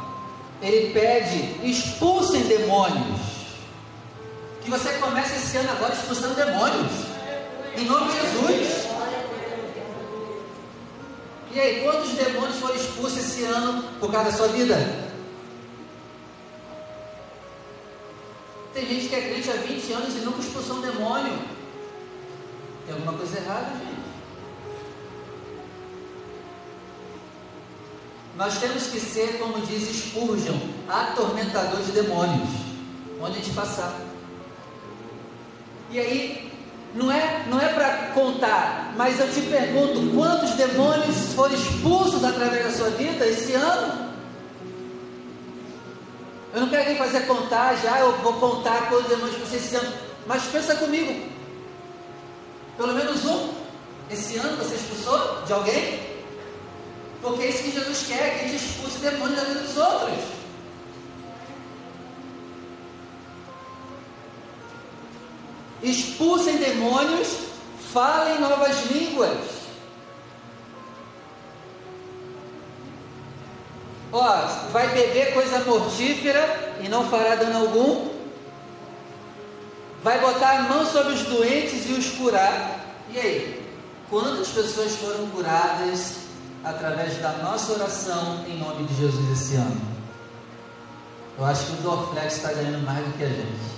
ele 0.61 0.93
pede: 0.93 1.67
expulsem 1.67 2.43
demônios. 2.43 3.27
Que 4.61 4.69
você 4.69 4.93
comece 4.93 5.35
esse 5.35 5.57
ano 5.57 5.71
agora 5.71 5.93
expulsando 5.93 6.35
demônios. 6.35 6.91
Em 7.75 7.85
nome 7.85 8.11
de 8.11 8.19
Jesus. 8.19 8.87
E 11.53 11.59
aí, 11.59 11.83
quantos 11.83 12.11
demônios 12.11 12.57
foram 12.57 12.75
expulsos 12.75 13.17
esse 13.19 13.43
ano 13.43 13.83
por 13.99 14.11
causa 14.11 14.31
da 14.31 14.37
sua 14.37 14.47
vida? 14.49 14.75
Tem 18.73 18.85
gente 18.85 19.07
que 19.07 19.15
é 19.15 19.21
crente 19.21 19.49
há 19.49 19.53
20 19.53 19.93
anos 19.93 20.15
e 20.15 20.19
nunca 20.19 20.39
expulsou 20.39 20.77
um 20.77 20.81
demônio. 20.81 21.33
Tem 22.85 22.93
alguma 22.93 23.13
coisa 23.13 23.37
errada, 23.37 23.71
gente. 23.71 24.16
Nós 28.37 28.59
temos 28.59 28.83
que 28.83 28.99
ser, 28.99 29.39
como 29.39 29.59
diz 29.65 29.89
Spurgeon, 29.89 30.59
atormentador 30.87 31.81
de 31.81 31.91
demônios, 31.91 32.49
onde 33.19 33.31
a 33.31 33.41
gente 33.41 33.49
passar. 33.55 33.99
E 35.89 35.99
aí, 35.99 36.51
não 36.93 37.11
é, 37.11 37.45
não 37.49 37.59
é 37.59 37.69
para 37.69 38.11
contar, 38.13 38.93
mas 38.95 39.19
eu 39.19 39.27
te 39.31 39.41
pergunto: 39.41 40.15
quantos 40.15 40.51
demônios 40.51 41.33
foram 41.33 41.55
expulsos 41.55 42.23
através 42.23 42.63
da 42.63 42.71
sua 42.71 42.91
vida 42.91 43.25
esse 43.25 43.53
ano? 43.53 44.13
Eu 46.53 46.61
não 46.61 46.69
quero 46.69 46.85
nem 46.85 46.95
fazer 46.95 47.21
contar 47.21 47.75
já, 47.77 47.99
eu 48.01 48.17
vou 48.19 48.33
contar 48.33 48.87
quantos 48.87 49.09
demônios 49.09 49.37
você 49.37 49.57
esse 49.57 49.75
ano, 49.75 49.91
mas 50.27 50.43
pensa 50.43 50.75
comigo: 50.75 51.27
pelo 52.77 52.93
menos 52.93 53.25
um 53.25 53.49
esse 54.11 54.37
ano 54.37 54.57
você 54.57 54.75
expulsou 54.75 55.41
de 55.43 55.53
alguém? 55.53 56.16
Porque 57.21 57.43
é 57.43 57.49
isso 57.49 57.63
que 57.63 57.71
Jesus 57.71 58.05
quer, 58.07 58.39
que 58.39 58.45
a 58.45 58.47
gente 58.47 58.63
expulse 58.63 58.97
demônios 58.99 59.39
da 59.39 59.45
vida 59.45 59.59
dos 59.61 59.77
outros. 59.77 60.19
Expulsem 65.81 66.57
demônios, 66.57 67.27
falem 67.91 68.39
novas 68.39 68.85
línguas. 68.91 69.57
Ó, 74.11 74.45
vai 74.71 74.87
beber 74.89 75.33
coisa 75.33 75.59
mortífera 75.59 76.75
e 76.81 76.87
não 76.87 77.09
fará 77.09 77.35
dano 77.35 77.59
algum. 77.59 78.09
Vai 80.03 80.19
botar 80.19 80.57
a 80.57 80.61
mão 80.63 80.85
sobre 80.85 81.13
os 81.13 81.23
doentes 81.23 81.89
e 81.89 81.93
os 81.93 82.11
curar. 82.11 82.79
E 83.09 83.19
aí? 83.19 83.67
Quantas 84.09 84.47
pessoas 84.49 84.95
foram 84.95 85.27
curadas 85.29 86.26
através 86.69 87.17
da 87.21 87.31
nossa 87.43 87.73
oração 87.73 88.43
em 88.47 88.57
nome 88.59 88.85
de 88.87 88.95
Jesus 88.95 89.31
esse 89.31 89.55
ano. 89.55 89.81
Eu 91.37 91.45
acho 91.45 91.65
que 91.65 91.73
o 91.73 91.75
Dorflex 91.83 92.37
está 92.37 92.51
ganhando 92.51 92.83
mais 92.85 93.05
do 93.05 93.13
que 93.17 93.23
a 93.23 93.29
gente. 93.29 93.77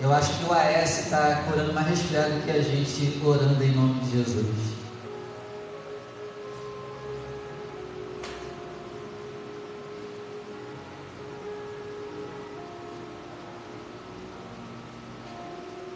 Eu 0.00 0.12
acho 0.12 0.32
que 0.38 0.44
o 0.44 0.52
AS 0.52 1.04
está 1.04 1.42
curando 1.48 1.72
mais 1.72 1.88
resfriado 1.88 2.34
do 2.34 2.44
que 2.44 2.50
a 2.50 2.62
gente 2.62 3.20
orando 3.24 3.62
em 3.64 3.72
nome 3.72 4.00
de 4.00 4.18
Jesus. 4.18 4.46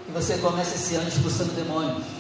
Que 0.07 0.13
você 0.13 0.39
comece 0.39 0.77
esse 0.77 0.95
ano 0.97 1.09
expulsando 1.09 1.53
demônios. 1.53 2.20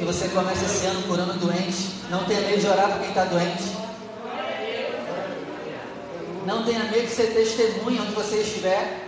Que 0.00 0.06
você 0.06 0.28
comece 0.28 0.64
esse 0.64 0.86
ano 0.86 1.02
curando 1.02 1.34
doentes. 1.34 1.90
Não 2.08 2.24
tenha 2.24 2.40
medo 2.40 2.58
de 2.58 2.66
orar 2.66 2.88
por 2.88 3.00
quem 3.00 3.10
está 3.10 3.24
doente. 3.26 3.64
Não 6.46 6.64
tenha 6.64 6.84
medo 6.84 7.06
de 7.06 7.12
ser 7.12 7.34
testemunha 7.34 8.00
onde 8.00 8.12
você 8.12 8.36
estiver. 8.36 8.98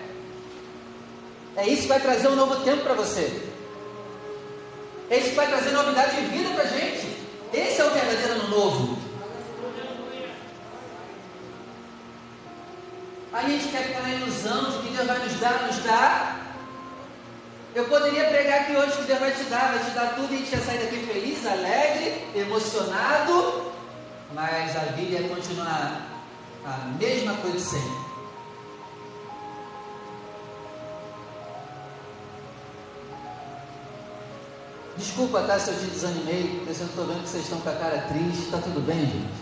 É 1.57 1.67
isso 1.67 1.83
que 1.83 1.89
vai 1.89 1.99
trazer 1.99 2.29
um 2.29 2.37
novo 2.37 2.57
tempo 2.57 2.83
para 2.83 2.93
você. 2.93 3.43
É 5.09 5.17
isso 5.17 5.31
que 5.31 5.35
vai 5.35 5.47
trazer 5.47 5.71
novidade 5.71 6.15
de 6.15 6.27
vida 6.27 6.51
para 6.51 6.65
a 6.65 6.67
gente. 6.67 7.07
Esse 7.55 7.81
é 7.81 7.85
o 7.87 7.91
verdadeiro 7.91 8.33
ano 8.35 8.49
novo. 8.51 8.99
A 13.33 13.49
gente 13.49 13.69
quer 13.69 13.85
ficar 13.85 14.03
na 14.03 14.11
ilusão 14.11 14.73
de 14.73 14.79
que 14.81 14.95
Deus 14.95 15.07
vai 15.07 15.19
nos 15.21 15.41
dar, 15.41 15.67
nos 15.67 15.79
dar. 15.79 16.32
Eu 17.75 17.87
poderia 17.87 18.25
pregar 18.25 18.61
aqui 18.61 18.77
hoje 18.77 18.99
que 18.99 19.05
Deus 19.05 19.19
vai 19.19 19.33
te 19.33 19.45
dar, 19.45 19.73
vai 19.73 19.83
te 19.83 19.91
dar 19.93 20.15
tudo 20.15 20.31
e 20.33 20.37
a 20.37 20.39
gente 20.41 20.53
ia 20.53 20.61
sair 20.61 20.79
daqui 20.79 21.07
feliz, 21.07 21.47
alegre, 21.47 22.29
emocionado, 22.35 23.73
mas 24.35 24.77
a 24.77 24.81
vida 24.93 25.21
ia 25.21 25.29
continuar 25.29 26.03
a 26.67 26.77
mesma 26.99 27.35
coisa 27.37 27.59
sempre. 27.59 28.13
Desculpa, 34.99 35.43
tá, 35.45 35.59
se 35.59 35.71
eu 35.71 35.79
te 35.79 35.87
desanimei, 35.87 36.63
porque 36.65 36.83
eu 36.83 36.87
estou 36.87 37.07
vendo 37.07 37.23
que 37.23 37.29
vocês 37.31 37.45
estão 37.45 37.61
com 37.61 37.71
a 37.71 37.75
cara 37.75 38.03
triste, 38.03 38.45
está 38.45 38.59
tudo 38.59 38.87
bem, 38.87 39.01
gente? 39.01 39.33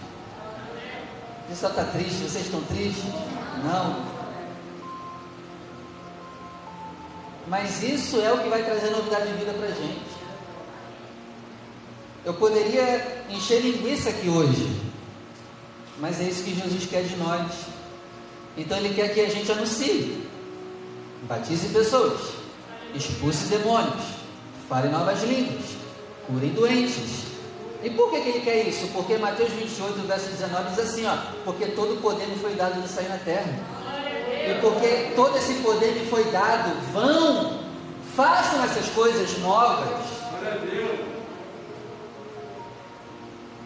Você 1.48 1.56
só 1.56 1.68
está 1.68 1.84
triste, 1.84 2.22
vocês 2.22 2.46
estão 2.46 2.62
tristes? 2.62 3.12
Não. 3.64 4.09
Mas 7.46 7.82
isso 7.82 8.20
é 8.20 8.32
o 8.32 8.38
que 8.38 8.48
vai 8.48 8.62
trazer 8.62 8.90
novidade 8.90 9.28
de 9.28 9.38
vida 9.38 9.52
para 9.52 9.68
a 9.68 9.70
gente. 9.70 10.20
Eu 12.24 12.34
poderia 12.34 13.24
encher 13.30 13.60
linguiça 13.62 14.10
aqui 14.10 14.28
hoje, 14.28 14.78
mas 15.98 16.20
é 16.20 16.24
isso 16.24 16.44
que 16.44 16.54
Jesus 16.54 16.86
quer 16.86 17.02
de 17.02 17.16
nós. 17.16 17.50
Então 18.56 18.76
Ele 18.76 18.94
quer 18.94 19.14
que 19.14 19.20
a 19.20 19.28
gente 19.28 19.50
anuncie, 19.50 20.28
batize 21.22 21.68
pessoas, 21.68 22.20
expulse 22.94 23.46
demônios, 23.46 24.04
fale 24.68 24.88
novas 24.88 25.22
línguas, 25.22 25.64
cure 26.26 26.48
doentes. 26.48 27.30
E 27.82 27.88
por 27.88 28.10
que, 28.10 28.20
que 28.20 28.28
Ele 28.28 28.40
quer 28.40 28.68
isso? 28.68 28.88
Porque 28.88 29.16
Mateus 29.16 29.50
28, 29.52 30.06
verso 30.06 30.28
19 30.28 30.70
diz 30.70 30.78
assim: 30.78 31.06
ó, 31.06 31.16
porque 31.44 31.66
todo 31.68 32.00
poder 32.02 32.26
me 32.26 32.36
foi 32.36 32.54
dado 32.54 32.82
de 32.82 32.88
sair 32.88 33.08
na 33.08 33.16
terra. 33.16 33.79
E 34.48 34.60
porque 34.60 35.12
todo 35.14 35.36
esse 35.36 35.54
poder 35.54 35.92
me 35.94 36.06
foi 36.06 36.24
dado, 36.30 36.74
vão, 36.92 37.60
façam 38.16 38.64
essas 38.64 38.88
coisas 38.90 39.38
novas. 39.38 40.06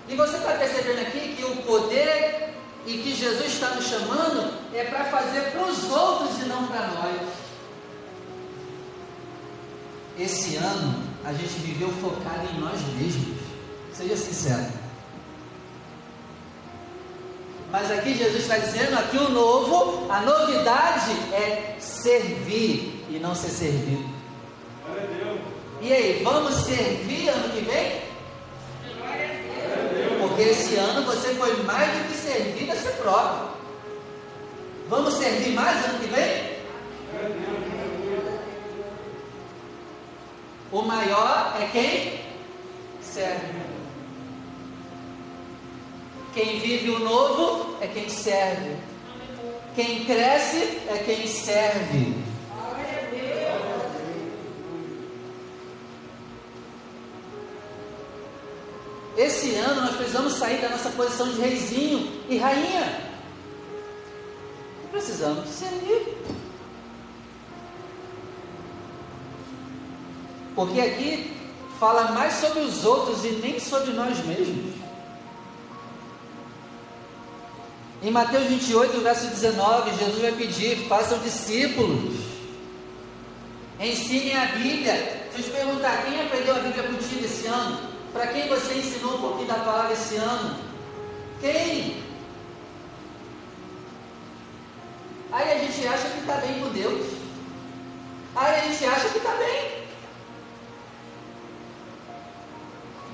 E 0.09 0.17
você 0.17 0.37
está 0.37 0.53
percebendo 0.53 1.01
aqui 1.01 1.35
que 1.37 1.45
o 1.45 1.57
poder 1.63 2.55
e 2.87 2.99
que 2.99 3.15
Jesus 3.15 3.47
está 3.47 3.71
nos 3.71 3.87
chamando 3.87 4.53
é 4.75 4.85
para 4.85 5.05
fazer 5.05 5.53
para 5.53 5.65
os 5.65 5.91
outros 5.91 6.43
e 6.43 6.45
não 6.47 6.67
para 6.67 6.87
nós. 6.89 7.29
Esse 10.19 10.57
ano 10.57 11.03
a 11.25 11.33
gente 11.33 11.55
viveu 11.61 11.89
focado 12.01 12.47
em 12.55 12.61
nós 12.61 12.81
mesmos. 12.97 13.39
Seja 13.93 14.17
sincero. 14.17 14.84
Mas 17.75 17.91
aqui 17.91 18.15
Jesus 18.15 18.43
está 18.43 18.57
dizendo 18.57 18.97
aqui 18.97 19.17
o 19.17 19.31
novo, 19.31 20.07
a 20.09 20.21
novidade 20.21 21.11
é 21.33 21.75
servir 21.81 23.05
e 23.11 23.19
não 23.21 23.35
ser 23.35 23.49
servido. 23.49 24.09
E 25.81 25.93
aí, 25.93 26.23
vamos 26.23 26.55
servir 26.55 27.29
ano 27.31 27.53
que 27.53 27.65
vem? 27.65 28.01
Porque 30.21 30.43
esse 30.43 30.77
ano 30.77 31.05
você 31.05 31.35
foi 31.35 31.65
mais 31.65 31.99
do 31.99 32.09
que 32.11 32.17
servido 32.17 32.71
a 32.71 32.77
si 32.77 32.93
próprio. 32.93 33.49
Vamos 34.89 35.15
servir 35.15 35.51
mais 35.55 35.85
ano 35.85 35.99
que 35.99 36.07
vem? 36.07 36.55
O 40.71 40.83
maior 40.83 41.57
é 41.61 41.67
quem? 41.73 42.21
Serve. 43.03 43.74
Quem 46.35 46.59
vive 46.59 46.91
o 46.91 46.99
novo 46.99 47.77
é 47.81 47.87
quem 47.87 48.09
serve. 48.09 48.77
Quem 49.77 50.05
cresce 50.05 50.81
é 50.89 51.03
quem 51.07 51.29
serve. 51.29 52.25
Esse 59.17 59.55
ano 59.55 59.83
nós 59.83 59.95
precisamos 59.95 60.33
sair 60.33 60.61
da 60.61 60.71
nossa 60.71 60.91
posição 60.91 61.31
de 61.31 61.41
reizinho 61.41 62.25
e 62.29 62.37
rainha. 62.37 63.01
Precisamos 64.91 65.49
servir. 65.51 66.19
Porque 70.57 70.81
aqui 70.81 71.33
fala 71.79 72.11
mais 72.11 72.35
sobre 72.35 72.61
os 72.61 72.85
outros 72.85 73.25
e 73.25 73.31
nem 73.37 73.61
sobre 73.61 73.93
nós 73.93 74.19
mesmos. 74.25 74.74
Em 78.05 78.11
Mateus 78.11 78.45
28, 78.49 79.01
verso 79.01 79.29
19, 79.29 79.97
Jesus 79.97 80.21
vai 80.21 80.33
pedir: 80.33 80.87
façam 80.89 81.19
discípulos, 81.21 82.17
ensinem 83.81 84.37
a 84.37 84.45
Bíblia. 84.45 84.93
Deixa 85.33 85.39
eu 85.39 85.45
te 85.45 85.51
perguntar: 85.51 86.05
quem 86.05 86.21
aprendeu 86.21 86.55
a 86.55 86.59
Bíblia 86.59 86.83
contigo 86.83 87.25
esse 87.25 87.47
ano? 87.47 87.79
Para 88.13 88.27
quem 88.27 88.47
você 88.47 88.75
ensinou 88.75 89.15
um 89.15 89.21
pouquinho 89.23 89.49
da 89.49 89.55
palavra 89.55 89.95
esse 89.95 90.17
ano? 90.17 90.55
Quem? 91.41 92.03
Aí 95.33 95.53
a 95.53 95.59
gente 95.61 95.89
acha 95.89 96.07
que 96.11 96.19
está 96.21 96.35
bem 96.35 96.61
com 96.61 96.69
Deus. 96.69 97.07
Aí 98.37 98.55
a 98.55 98.65
gente 98.69 98.85
acha 98.85 99.09
que 99.09 99.17
está 99.17 99.33
bem. 99.33 99.85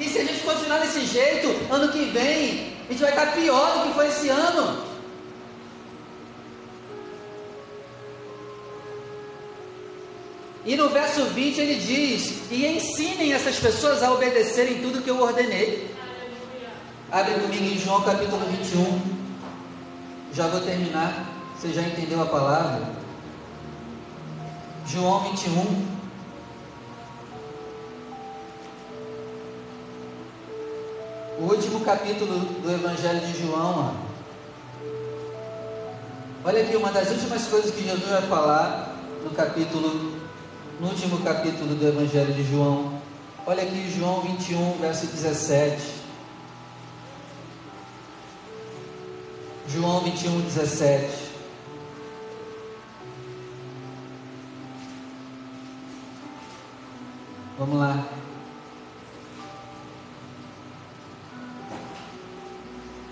E 0.01 0.09
se 0.09 0.19
a 0.19 0.25
gente 0.25 0.43
continuar 0.43 0.79
desse 0.79 1.07
jeito, 1.07 1.47
ano 1.73 1.93
que 1.93 2.07
vem, 2.07 2.70
a 2.91 2.93
gente 2.93 3.03
vai 3.03 3.11
estar 3.11 3.33
pior 3.37 3.79
do 3.79 3.87
que 3.87 3.95
foi 3.95 4.09
esse 4.09 4.29
ano. 4.29 4.85
E 10.67 10.77
no 10.77 10.89
verso 10.89 11.25
20 11.27 11.61
ele 11.61 11.77
diz: 11.77 12.51
E 12.51 12.67
ensinem 12.67 13.33
essas 13.33 13.61
pessoas 13.61 14.03
a 14.03 14.13
obedecerem 14.13 14.83
tudo 14.83 15.03
que 15.03 15.09
eu 15.09 15.21
ordenei. 15.23 15.89
Abre 17.13 17.35
comigo 17.35 17.65
em 17.65 17.79
João 17.79 18.03
capítulo 18.03 18.45
21. 18.47 19.01
Já 20.33 20.49
vou 20.49 20.61
terminar. 20.61 21.27
Você 21.57 21.73
já 21.73 21.83
entendeu 21.83 22.21
a 22.21 22.27
palavra? 22.27 22.91
João 24.85 25.31
21. 25.31 25.90
O 31.41 31.45
último 31.45 31.81
capítulo 31.81 32.39
do 32.39 32.71
Evangelho 32.71 33.21
de 33.21 33.41
João. 33.41 33.97
Olha 36.45 36.61
aqui, 36.61 36.77
uma 36.77 36.93
das 36.93 37.09
últimas 37.09 37.47
coisas 37.47 37.75
que 37.75 37.83
Jesus 37.83 38.11
vai 38.11 38.21
falar 38.29 38.95
no 39.25 39.31
capítulo, 39.31 40.21
no 40.79 40.89
último 40.89 41.19
capítulo 41.23 41.75
do 41.75 41.89
Evangelho 41.89 42.35
de 42.35 42.45
João. 42.45 43.01
Olha 43.47 43.63
aqui, 43.63 43.91
João 43.91 44.21
21, 44.21 44.77
verso 44.83 45.07
17. 45.07 45.83
João 49.67 50.01
21, 50.01 50.43
17. 50.43 51.09
Vamos 57.59 57.79
lá. 57.79 58.20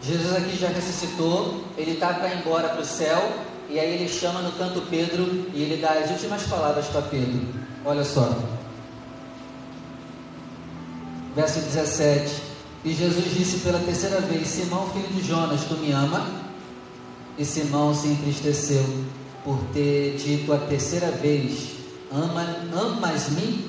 Jesus 0.03 0.37
aqui 0.37 0.57
já 0.57 0.69
ressuscitou, 0.69 1.65
ele 1.77 1.93
está 1.93 2.15
para 2.15 2.29
ir 2.29 2.39
embora 2.39 2.69
para 2.69 2.81
o 2.81 2.85
céu, 2.85 3.33
e 3.69 3.79
aí 3.79 3.95
ele 3.95 4.09
chama 4.09 4.41
no 4.41 4.53
canto 4.53 4.81
Pedro 4.89 5.47
e 5.53 5.63
ele 5.63 5.77
dá 5.77 5.91
as 5.91 6.11
últimas 6.11 6.43
palavras 6.45 6.87
para 6.87 7.03
Pedro. 7.03 7.47
Olha 7.85 8.05
só. 8.05 8.33
Verso 11.37 11.61
17. 11.61 12.43
E 12.85 12.95
Jesus 12.95 13.25
disse 13.35 13.59
pela 13.59 13.79
terceira 13.81 14.21
vez: 14.21 14.49
Simão, 14.49 14.89
filho 14.91 15.09
de 15.09 15.23
Jonas, 15.23 15.65
tu 15.65 15.75
me 15.75 15.93
ama? 15.93 16.27
E 17.37 17.45
Simão 17.45 17.95
se 17.95 18.09
entristeceu 18.09 18.85
por 19.45 19.59
ter 19.73 20.17
dito 20.17 20.53
a 20.53 20.59
terceira 20.59 21.11
vez: 21.11 21.77
Ama, 22.11 22.57
Amas-me? 22.75 23.69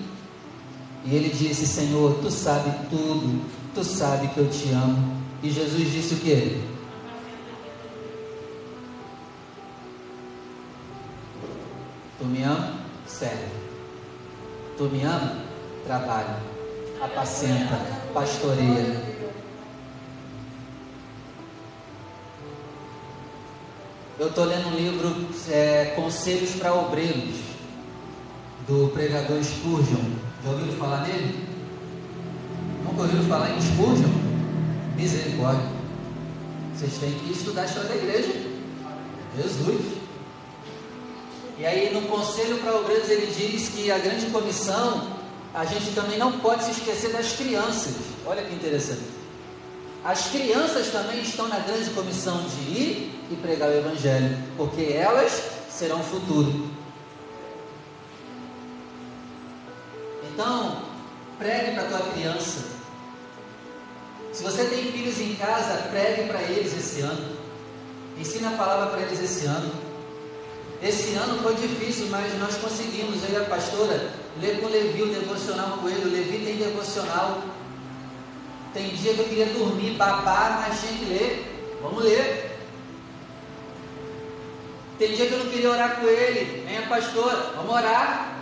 E 1.06 1.16
ele 1.16 1.30
disse: 1.30 1.68
Senhor, 1.68 2.20
tu 2.22 2.32
sabes 2.32 2.74
tudo, 2.90 3.42
tu 3.76 3.84
sabes 3.84 4.32
que 4.32 4.38
eu 4.38 4.50
te 4.50 4.70
amo. 4.72 5.19
E 5.42 5.50
Jesus 5.50 5.92
disse 5.92 6.16
o 6.16 6.18
que? 6.18 6.62
Tu 12.18 12.26
me 12.26 12.44
ama? 12.44 12.74
Serve. 13.08 13.46
Tu 14.78 14.84
me 14.84 15.04
ama? 15.04 15.44
Trabalha. 15.86 16.38
Apacenta. 17.02 17.80
Pastoreia. 18.14 19.20
Eu 24.20 24.28
estou 24.28 24.44
lendo 24.44 24.68
um 24.68 24.76
livro 24.76 25.30
é, 25.50 25.94
Conselhos 25.96 26.56
para 26.56 26.74
Obreiros, 26.74 27.40
do 28.68 28.90
pregador 28.90 29.42
Spurgeon. 29.42 30.12
Já 30.44 30.50
ouviram 30.52 30.74
falar 30.74 31.08
nele? 31.08 31.48
Nunca 32.84 33.04
ouviram 33.04 33.24
falar 33.24 33.52
em 33.52 33.62
Spurgeon? 33.62 34.19
Misericórdia. 35.00 35.66
Vocês 36.76 36.98
têm 36.98 37.12
que 37.12 37.32
estudar 37.32 37.62
a 37.62 37.66
história 37.66 37.88
da 37.88 37.96
igreja. 37.96 38.34
Jesus. 39.38 39.98
E 41.58 41.66
aí 41.66 41.94
no 41.94 42.02
conselho 42.04 42.58
para 42.58 42.76
obreiros 42.76 43.10
ele 43.10 43.28
diz 43.28 43.70
que 43.70 43.90
a 43.90 43.98
grande 43.98 44.26
comissão, 44.26 45.18
a 45.54 45.64
gente 45.64 45.92
também 45.96 46.18
não 46.18 46.40
pode 46.40 46.66
se 46.66 46.72
esquecer 46.72 47.12
das 47.14 47.32
crianças. 47.32 47.96
Olha 48.26 48.44
que 48.44 48.54
interessante. 48.54 49.04
As 50.04 50.28
crianças 50.28 50.90
também 50.90 51.22
estão 51.22 51.48
na 51.48 51.60
grande 51.60 51.90
comissão 51.92 52.44
de 52.44 52.62
ir 52.72 53.26
e 53.32 53.36
pregar 53.36 53.70
o 53.70 53.78
evangelho, 53.78 54.38
porque 54.58 54.94
elas 54.94 55.44
serão 55.70 56.02
o 56.02 56.04
futuro. 56.04 56.70
Então, 60.34 60.84
pregue 61.38 61.72
para 61.72 61.84
a 61.84 61.88
tua 61.88 62.12
criança. 62.12 62.79
Se 64.40 64.46
você 64.46 64.64
tem 64.64 64.90
filhos 64.90 65.20
em 65.20 65.36
casa, 65.36 65.90
pregue 65.90 66.30
para 66.30 66.42
eles 66.44 66.72
esse 66.74 67.02
ano. 67.02 67.36
Ensina 68.18 68.48
a 68.48 68.54
palavra 68.54 68.86
para 68.86 69.02
eles 69.02 69.20
esse 69.20 69.46
ano. 69.46 69.70
Esse 70.82 71.14
ano 71.16 71.44
foi 71.44 71.56
difícil, 71.56 72.08
mas 72.10 72.40
nós 72.40 72.56
conseguimos. 72.56 73.22
Eu 73.26 73.34
e 73.34 73.36
a 73.36 73.44
pastora 73.44 74.14
ler 74.40 74.62
com 74.62 74.68
Levi 74.68 75.04
o 75.04 75.08
devocional 75.08 75.80
com 75.80 75.90
ele. 75.90 76.06
O 76.06 76.12
Levi 76.14 76.46
tem 76.46 76.56
devocional. 76.56 77.44
Tem 78.74 78.88
dia 78.92 79.14
que 79.14 79.20
eu 79.20 79.26
queria 79.26 79.48
dormir, 79.48 79.98
babar, 79.98 80.66
mas 80.66 80.80
tinha 80.80 80.94
que 80.94 81.06
ler. 81.14 81.78
Vamos 81.82 82.02
ler. 82.02 82.58
Tem 84.98 85.16
dia 85.16 85.26
que 85.26 85.34
eu 85.34 85.40
não 85.40 85.52
queria 85.52 85.70
orar 85.70 86.00
com 86.00 86.08
ele. 86.08 86.66
A 86.78 86.88
pastora, 86.88 87.52
vamos 87.58 87.76
orar. 87.76 88.38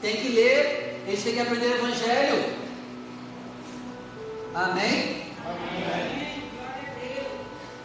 Tem 0.00 0.18
que 0.18 0.28
ler. 0.28 1.02
Eles 1.08 1.24
têm 1.24 1.34
que 1.34 1.40
aprender 1.40 1.66
o 1.66 1.74
Evangelho. 1.78 2.65
Amém? 4.56 5.22
Amém. 5.44 6.42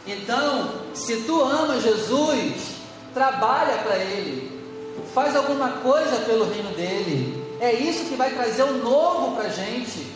Então, 0.08 0.86
se 0.94 1.24
tu 1.24 1.42
ama 1.42 1.82
Jesus, 1.82 2.76
trabalha 3.14 3.80
para 3.80 3.98
Ele, 3.98 4.96
faz 5.14 5.36
alguma 5.36 5.70
coisa 5.70 6.22
pelo 6.22 6.50
reino 6.50 6.70
dele. 6.74 7.58
É 7.60 7.74
isso 7.74 8.06
que 8.06 8.16
vai 8.16 8.32
trazer 8.32 8.64
o 8.64 8.78
novo 8.78 9.36
para 9.36 9.50
a 9.50 9.52
gente. 9.52 10.16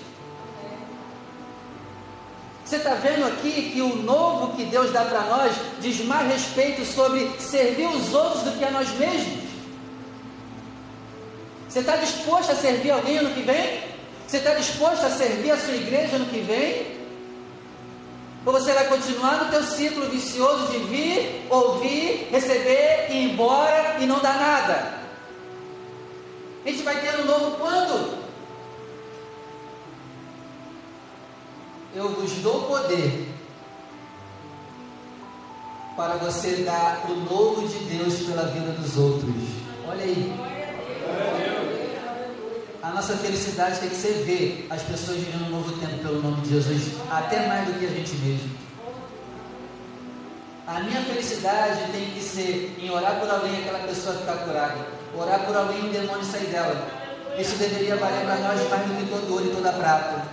Você 2.63 2.77
está 2.77 2.93
vendo 2.95 3.27
aqui 3.27 3.71
que 3.73 3.81
o 3.81 3.97
novo 3.97 4.55
que 4.55 4.63
Deus 4.63 4.93
dá 4.93 5.03
para 5.03 5.23
nós 5.23 5.53
diz 5.81 6.05
mais 6.05 6.31
respeito 6.31 6.85
sobre 6.85 7.29
servir 7.37 7.87
os 7.87 8.13
outros 8.13 8.43
do 8.43 8.57
que 8.57 8.63
a 8.63 8.71
nós 8.71 8.89
mesmos? 8.97 9.43
Você 11.67 11.79
está 11.79 11.97
disposto 11.97 12.53
a 12.53 12.55
servir 12.55 12.91
alguém 12.91 13.17
ano 13.17 13.35
que 13.35 13.41
vem? 13.41 13.84
Você 14.35 14.39
está 14.39 14.53
disposto 14.55 15.05
a 15.05 15.09
servir 15.09 15.51
a 15.51 15.57
sua 15.57 15.75
igreja 15.75 16.17
ano 16.17 16.25
que 16.25 16.41
vem? 16.41 16.93
Ou 18.45 18.51
você 18.51 18.73
vai 18.73 18.85
continuar 18.89 19.45
no 19.45 19.49
teu 19.49 19.63
ciclo 19.63 20.09
vicioso 20.09 20.73
de 20.73 20.79
vir, 20.79 21.47
ouvir, 21.49 22.27
receber 22.29 23.07
ir 23.11 23.31
embora 23.31 23.95
e 23.97 24.05
não 24.05 24.19
dar 24.19 24.37
nada? 24.37 24.99
A 26.65 26.69
gente 26.69 26.83
vai 26.83 26.99
ter 26.99 27.17
um 27.21 27.23
novo 27.23 27.55
quando? 27.55 28.25
Eu 31.95 32.09
vos 32.09 32.33
dou 32.39 32.63
poder 32.63 33.29
para 35.95 36.15
você 36.15 36.57
dar 36.57 37.05
o 37.09 37.15
novo 37.15 37.65
de 37.65 37.79
Deus 37.85 38.15
pela 38.23 38.47
vida 38.47 38.73
dos 38.73 38.97
outros. 38.97 39.33
Olha 39.87 40.03
aí. 40.03 40.33
A 41.61 41.64
nossa 42.91 43.17
felicidade 43.17 43.79
tem 43.79 43.89
que 43.89 43.95
ser 43.95 44.23
ver 44.25 44.67
as 44.69 44.83
pessoas 44.83 45.17
vivendo 45.17 45.47
um 45.47 45.49
novo 45.49 45.71
tempo 45.79 45.97
pelo 46.03 46.21
nome 46.21 46.41
de 46.41 46.49
Jesus, 46.49 46.93
até 47.09 47.47
mais 47.47 47.65
do 47.67 47.79
que 47.79 47.85
a 47.85 47.89
gente 47.89 48.15
mesmo. 48.17 48.49
A 50.67 50.81
minha 50.81 51.01
felicidade 51.01 51.91
tem 51.91 52.11
que 52.11 52.21
ser 52.21 52.75
em 52.79 52.91
orar 52.91 53.19
por 53.19 53.27
alguém 53.27 53.55
e 53.55 53.61
aquela 53.61 53.87
pessoa 53.87 54.15
ficar 54.15 54.37
curada. 54.37 54.87
Orar 55.17 55.45
por 55.45 55.55
alguém 55.55 55.85
e 55.85 55.89
o 55.89 55.91
demônio 55.91 56.23
sair 56.23 56.47
dela. 56.47 56.87
Isso 57.39 57.55
deveria 57.55 57.95
valer 57.95 58.23
para 58.23 58.35
nós 58.35 58.69
mais 58.69 58.87
do 58.87 58.97
que 58.97 59.09
todo 59.09 59.33
ouro 59.33 59.47
e 59.47 59.55
toda 59.55 59.71
prata. 59.73 60.25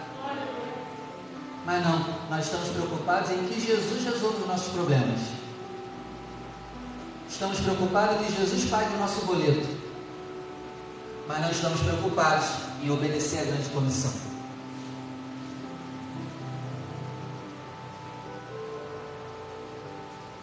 Mas 1.65 1.85
não, 1.85 2.05
nós 2.29 2.45
estamos 2.45 2.69
preocupados 2.69 3.31
em 3.31 3.47
que 3.47 3.61
Jesus 3.61 4.05
resolva 4.05 4.39
os 4.39 4.47
nossos 4.47 4.73
problemas. 4.73 5.21
Estamos 7.31 7.61
preocupados 7.61 8.21
em 8.21 8.25
que 8.25 8.41
Jesus 8.41 8.69
pague 8.69 8.95
o 8.95 8.99
nosso 8.99 9.25
boleto 9.25 9.82
mas 11.27 11.41
não 11.41 11.51
estamos 11.51 11.81
preocupados 11.81 12.47
em 12.83 12.91
obedecer 12.91 13.41
à 13.41 13.45
grande 13.45 13.69
comissão. 13.71 14.13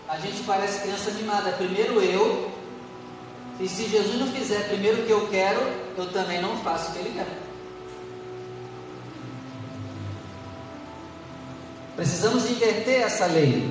A 0.08 0.18
gente 0.18 0.42
parece 0.44 0.82
criança 0.82 1.12
mimada. 1.12 1.52
Primeiro 1.52 2.02
eu, 2.02 2.52
e 3.60 3.68
se 3.68 3.88
Jesus 3.88 4.18
não 4.20 4.28
fizer 4.28 4.68
primeiro 4.68 5.04
o 5.04 5.06
que 5.06 5.12
eu 5.12 5.28
quero, 5.28 5.62
eu 5.98 6.12
também 6.12 6.42
não 6.42 6.58
faço 6.58 6.90
o 6.90 6.94
que 6.94 7.00
ele 7.00 7.14
quer. 7.14 7.28
Precisamos 11.96 12.50
inverter 12.50 13.02
essa 13.02 13.26
lei. 13.26 13.70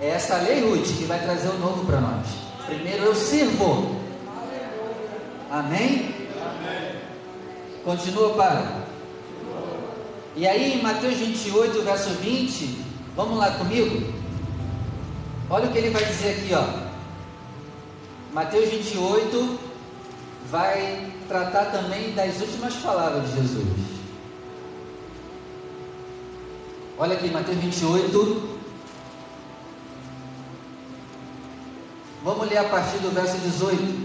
É 0.00 0.08
essa 0.08 0.36
lei, 0.38 0.60
Ruth, 0.60 0.88
que 0.98 1.04
vai 1.04 1.20
trazer 1.20 1.48
o 1.48 1.58
novo 1.58 1.86
para 1.86 2.00
nós. 2.00 2.26
Primeiro 2.66 3.04
eu 3.04 3.14
sirvo, 3.14 3.93
Amém? 5.54 6.12
Amém. 6.42 7.00
Continua, 7.84 8.34
para. 8.34 8.82
E 10.34 10.48
aí, 10.48 10.72
em 10.72 10.82
Mateus 10.82 11.14
28, 11.14 11.80
verso 11.82 12.10
20, 12.14 12.84
vamos 13.14 13.38
lá 13.38 13.52
comigo? 13.52 14.12
Olha 15.48 15.68
o 15.68 15.72
que 15.72 15.78
ele 15.78 15.90
vai 15.90 16.04
dizer 16.04 16.30
aqui, 16.30 16.52
ó. 16.54 16.66
Mateus 18.32 18.68
28 18.68 19.60
vai 20.50 21.12
tratar 21.28 21.66
também 21.66 22.12
das 22.14 22.40
últimas 22.40 22.74
palavras 22.74 23.30
de 23.30 23.36
Jesus. 23.36 23.78
Olha 26.98 27.14
aqui, 27.14 27.30
Mateus 27.30 27.58
28. 27.58 28.58
Vamos 32.24 32.48
ler 32.48 32.58
a 32.58 32.64
partir 32.64 32.98
do 32.98 33.14
verso 33.14 33.38
18. 33.38 34.03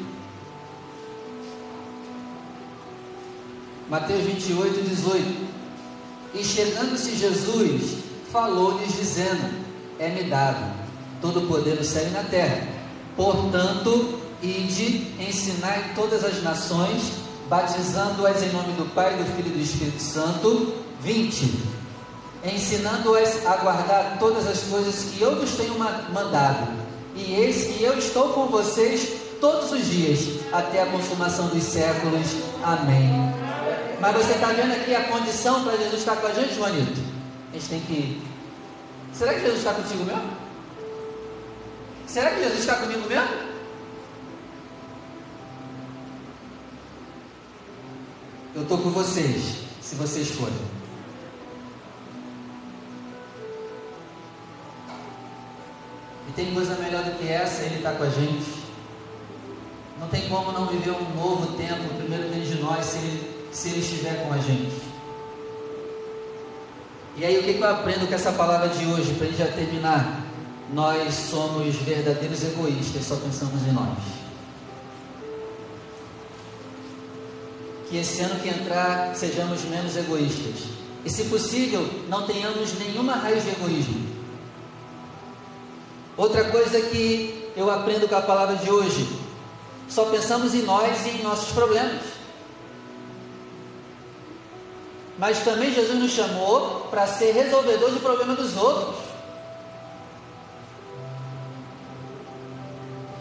Mateus 3.90 4.24
28, 4.24 4.88
18. 4.88 5.50
E 6.36 6.44
chegando-se 6.44 7.16
Jesus, 7.16 8.04
falou-lhes, 8.32 8.96
dizendo: 8.96 9.52
É-me 9.98 10.24
dado 10.24 10.72
todo 11.20 11.40
o 11.40 11.48
poder 11.48 11.76
no 11.76 11.84
céu 11.84 12.06
e 12.08 12.12
na 12.12 12.24
terra. 12.24 12.68
Portanto, 13.16 14.20
ide, 14.44 15.08
ensinai 15.20 15.92
todas 15.96 16.24
as 16.24 16.42
nações, 16.44 17.14
batizando-as 17.50 18.44
em 18.44 18.52
nome 18.52 18.74
do 18.74 18.94
Pai, 18.94 19.18
do 19.18 19.26
Filho 19.36 19.50
e 19.50 19.58
do 19.58 19.62
Espírito 19.62 20.02
Santo. 20.02 20.74
20. 21.02 21.80
Ensinando-as 22.44 23.46
a 23.46 23.58
guardar 23.58 24.18
todas 24.20 24.48
as 24.48 24.60
coisas 24.64 25.06
que 25.06 25.22
eu 25.22 25.36
vos 25.36 25.52
tenho 25.52 25.78
mandado. 25.78 26.68
E 27.16 27.34
eis 27.34 27.76
que 27.76 27.84
eu 27.84 27.98
estou 27.98 28.30
com 28.30 28.48
vocês 28.48 29.10
todos 29.42 29.72
os 29.72 29.86
dias, 29.88 30.20
até 30.52 30.84
a 30.84 30.86
consumação 30.86 31.48
dos 31.48 31.64
séculos. 31.64 32.28
Amém. 32.64 33.49
Mas 34.00 34.16
você 34.16 34.34
está 34.34 34.48
vendo 34.48 34.72
aqui 34.72 34.96
a 34.96 35.04
condição 35.10 35.64
para 35.64 35.76
Jesus 35.76 36.00
estar 36.00 36.16
com 36.16 36.28
a 36.28 36.34
gente, 36.34 36.56
Juanito? 36.56 37.02
A 37.52 37.54
gente 37.54 37.70
tem 37.70 37.82
que. 37.82 38.22
Será 39.12 39.34
que 39.34 39.42
Jesus 39.42 39.58
está 39.58 39.74
contigo 39.74 40.06
mesmo? 40.06 40.32
Será 42.08 42.32
que 42.32 42.40
Jesus 42.40 42.60
está 42.62 42.76
comigo 42.76 43.08
mesmo? 43.08 43.50
Eu 48.56 48.64
estou 48.64 48.78
com 48.78 48.90
vocês, 48.90 49.58
se 49.82 49.96
vocês 49.96 50.30
forem. 50.32 50.54
E 56.28 56.32
tem 56.32 56.54
coisa 56.54 56.76
melhor 56.76 57.04
do 57.04 57.18
que 57.20 57.28
essa, 57.28 57.64
Ele 57.64 57.76
está 57.76 57.92
com 57.94 58.04
a 58.04 58.10
gente. 58.10 58.64
Não 60.00 60.08
tem 60.08 60.30
como 60.30 60.52
não 60.52 60.68
viver 60.68 60.92
um 60.92 61.16
novo 61.16 61.58
tempo, 61.58 61.94
primeiro 61.96 62.30
dentro 62.30 62.50
de 62.50 62.62
nós, 62.62 62.86
se 62.86 62.98
Ele 62.98 63.39
se 63.52 63.70
Ele 63.70 63.80
estiver 63.80 64.24
com 64.24 64.34
a 64.34 64.38
gente. 64.38 64.90
E 67.18 67.26
aí, 67.26 67.38
o 67.38 67.44
que, 67.44 67.60
eu 67.60 67.70
aprendo 67.70 68.08
com 68.08 68.16
essa 68.16 68.32
palavra 68.32 68.70
de 68.70 68.86
hoje, 68.86 69.14
para 69.16 69.28
a 69.28 69.30
gente 69.30 69.40
já 69.40 69.48
terminar? 69.48 70.24
Nós 70.72 71.14
somos 71.14 71.76
verdadeiros 71.76 72.44
egoístas, 72.44 73.06
só 73.06 73.16
pensamos 73.16 73.62
em 73.68 73.72
nós. 73.72 73.98
Que 77.90 77.98
esse 77.98 78.22
ano 78.22 78.40
que 78.40 78.48
entrar, 78.48 79.16
sejamos 79.16 79.64
menos 79.66 79.98
egoístas. 79.98 80.70
E, 81.04 81.10
se 81.10 81.26
possível, 81.26 81.90
não 82.08 82.26
tenhamos 82.26 82.78
nenhuma 82.78 83.16
raiz 83.16 83.44
de 83.44 83.50
egoísmo. 83.50 84.08
Outra 86.16 86.46
coisa 86.46 86.80
que 86.82 87.52
eu 87.56 87.70
aprendo 87.70 88.08
com 88.08 88.16
a 88.16 88.22
palavra 88.22 88.56
de 88.58 88.70
hoje: 88.70 89.10
só 89.88 90.06
pensamos 90.06 90.54
em 90.54 90.62
nós 90.62 91.06
e 91.06 91.10
em 91.10 91.24
nossos 91.24 91.52
problemas. 91.52 92.19
Mas 95.20 95.40
também 95.40 95.74
Jesus 95.74 96.00
nos 96.00 96.12
chamou 96.14 96.88
para 96.90 97.06
ser 97.06 97.34
resolvedor 97.34 97.92
de 97.92 98.00
problema 98.00 98.36
dos 98.36 98.56
outros. 98.56 98.96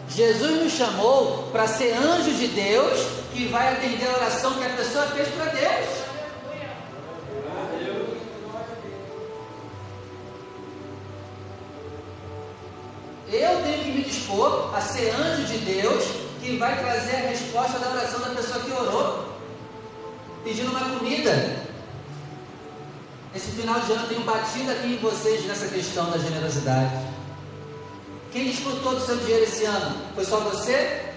Jesus 0.07 0.63
nos 0.63 0.73
chamou 0.73 1.49
para 1.51 1.67
ser 1.67 1.93
anjo 1.93 2.31
de 2.31 2.47
Deus 2.47 3.05
que 3.33 3.47
vai 3.47 3.73
atender 3.73 4.07
a 4.07 4.15
oração 4.15 4.53
que 4.53 4.63
a 4.63 4.69
pessoa 4.69 5.07
fez 5.07 5.27
para 5.27 5.45
Deus. 5.51 5.89
Eu 13.27 13.61
tenho 13.61 13.83
que 13.83 13.91
me 13.91 14.03
dispor 14.03 14.73
a 14.73 14.79
ser 14.79 15.13
anjo 15.13 15.43
de 15.43 15.57
Deus 15.57 16.05
que 16.41 16.57
vai 16.57 16.79
trazer 16.79 17.17
a 17.17 17.29
resposta 17.29 17.77
da 17.77 17.89
oração 17.89 18.21
da 18.21 18.29
pessoa 18.29 18.63
que 18.63 18.71
orou, 18.71 19.25
pedindo 20.45 20.71
uma 20.71 20.97
comida, 20.97 21.58
Esse 23.35 23.51
final 23.51 23.79
de 23.81 23.91
ano 23.91 24.07
tenho 24.07 24.23
batido 24.23 24.71
aqui 24.71 24.93
em 24.93 24.97
vocês 24.97 25.45
nessa 25.45 25.67
questão 25.67 26.09
da 26.09 26.17
generosidade. 26.17 26.95
Quem 28.31 28.45
desfrutou 28.45 28.95
do 28.95 29.01
seu 29.01 29.17
dinheiro 29.17 29.43
esse 29.43 29.65
ano? 29.65 29.95
Foi 30.15 30.25
só 30.25 30.39
você? 30.39 31.09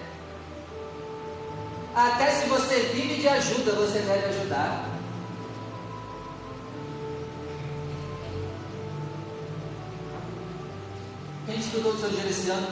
Até 1.95 2.31
se 2.31 2.47
você 2.47 2.91
vive 2.93 3.21
de 3.21 3.27
ajuda, 3.27 3.71
você 3.73 3.99
deve 3.99 4.25
ajudar. 4.27 4.89
Quem 11.47 11.57
desfrutou 11.57 11.93
do 11.93 11.99
seu 11.99 12.09
dinheiro 12.09 12.29
esse 12.29 12.49
ano? 12.49 12.67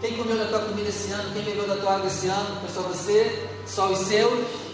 Quem 0.00 0.16
comeu 0.16 0.36
da 0.36 0.46
tua 0.46 0.60
comida 0.60 0.88
esse 0.88 1.12
ano? 1.12 1.32
Quem 1.32 1.42
bebeu 1.42 1.66
da 1.66 1.76
tua 1.76 1.94
água 1.94 2.06
esse 2.06 2.26
ano? 2.26 2.60
Foi 2.60 2.70
só 2.70 2.88
você? 2.88 3.48
Só 3.66 3.90
os 3.90 3.98
seus? 3.98 4.69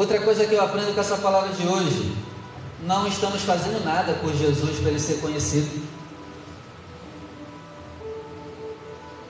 Outra 0.00 0.18
coisa 0.18 0.46
que 0.46 0.54
eu 0.54 0.64
aprendo 0.64 0.94
com 0.94 1.00
essa 1.02 1.18
palavra 1.18 1.52
de 1.52 1.68
hoje: 1.68 2.16
não 2.84 3.06
estamos 3.06 3.42
fazendo 3.42 3.84
nada 3.84 4.14
por 4.14 4.32
Jesus 4.32 4.78
para 4.78 4.88
ele 4.88 4.98
ser 4.98 5.20
conhecido. 5.20 5.86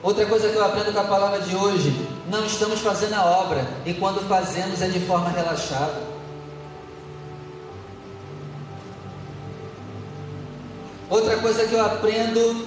Outra 0.01 0.25
coisa 0.25 0.47
que 0.47 0.55
eu 0.55 0.63
aprendo 0.63 0.93
com 0.93 0.99
a 1.01 1.03
palavra 1.03 1.41
de 1.41 1.53
hoje: 1.57 2.07
não 2.29 2.45
estamos 2.45 2.79
fazendo 2.79 3.15
a 3.15 3.25
obra 3.25 3.67
e 3.85 3.93
quando 3.95 4.25
fazemos 4.29 4.81
é 4.81 4.87
de 4.87 5.01
forma 5.01 5.29
relaxada. 5.31 6.03
Outra 11.09 11.35
coisa 11.35 11.67
que 11.67 11.73
eu 11.73 11.85
aprendo 11.85 12.65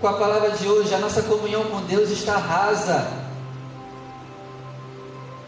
com 0.00 0.06
a 0.06 0.12
palavra 0.12 0.50
de 0.50 0.68
hoje: 0.68 0.94
a 0.94 0.98
nossa 1.00 1.22
comunhão 1.22 1.64
com 1.64 1.80
Deus 1.80 2.10
está 2.10 2.36
rasa. 2.36 3.27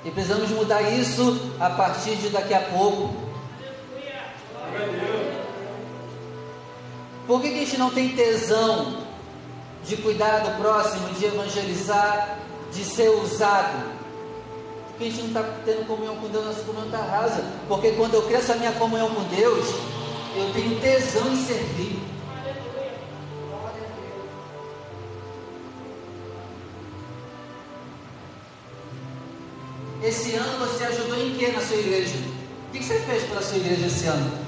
E 0.05 0.11
precisamos 0.11 0.51
mudar 0.51 0.81
isso 0.83 1.53
a 1.61 1.71
partir 1.71 2.17
de 2.17 2.31
daqui 2.31 2.55
a 2.55 2.61
pouco. 2.61 3.15
Por 7.27 7.41
que, 7.43 7.51
que 7.51 7.55
a 7.55 7.59
gente 7.59 7.77
não 7.77 7.91
tem 7.91 8.09
tesão 8.17 9.05
de 9.85 9.97
cuidar 9.99 10.39
do 10.39 10.61
próximo, 10.61 11.09
de 11.15 11.27
evangelizar, 11.27 12.39
de 12.73 12.83
ser 12.83 13.11
usado? 13.11 13.91
Porque 14.89 15.05
a 15.05 15.11
gente 15.11 15.21
não 15.21 15.29
está 15.29 15.45
tendo 15.65 15.87
comunhão 15.87 16.17
com 16.17 16.29
Deus, 16.29 16.47
nossa 16.47 16.63
comunhão 16.63 16.87
está 16.87 16.99
rasa. 16.99 17.45
Porque 17.69 17.93
quando 17.93 18.15
eu 18.15 18.23
cresço 18.23 18.53
a 18.53 18.57
minha 18.57 18.73
comunhão 18.73 19.15
com 19.15 19.23
Deus, 19.25 19.69
eu 20.35 20.53
tenho 20.55 20.81
tesão 20.81 21.31
em 21.31 21.37
servir. 21.45 22.00
Esse 30.11 30.35
ano 30.35 30.67
você 30.67 30.83
ajudou 30.83 31.17
em 31.17 31.37
que 31.37 31.53
na 31.53 31.61
sua 31.61 31.77
igreja? 31.77 32.17
O 32.67 32.73
que 32.73 32.83
você 32.83 32.99
fez 32.99 33.23
pela 33.29 33.41
sua 33.41 33.59
igreja 33.59 33.87
esse 33.87 34.07
ano? 34.07 34.39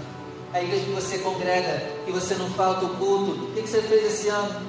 A 0.53 0.61
igreja 0.61 0.87
que 0.87 0.91
você 0.91 1.19
congrega, 1.19 1.89
que 2.05 2.11
você 2.11 2.35
não 2.35 2.51
falta 2.51 2.85
o 2.85 2.97
culto, 2.97 3.45
o 3.45 3.53
que 3.53 3.61
você 3.61 3.81
fez 3.81 4.13
esse 4.13 4.29
ano? 4.29 4.61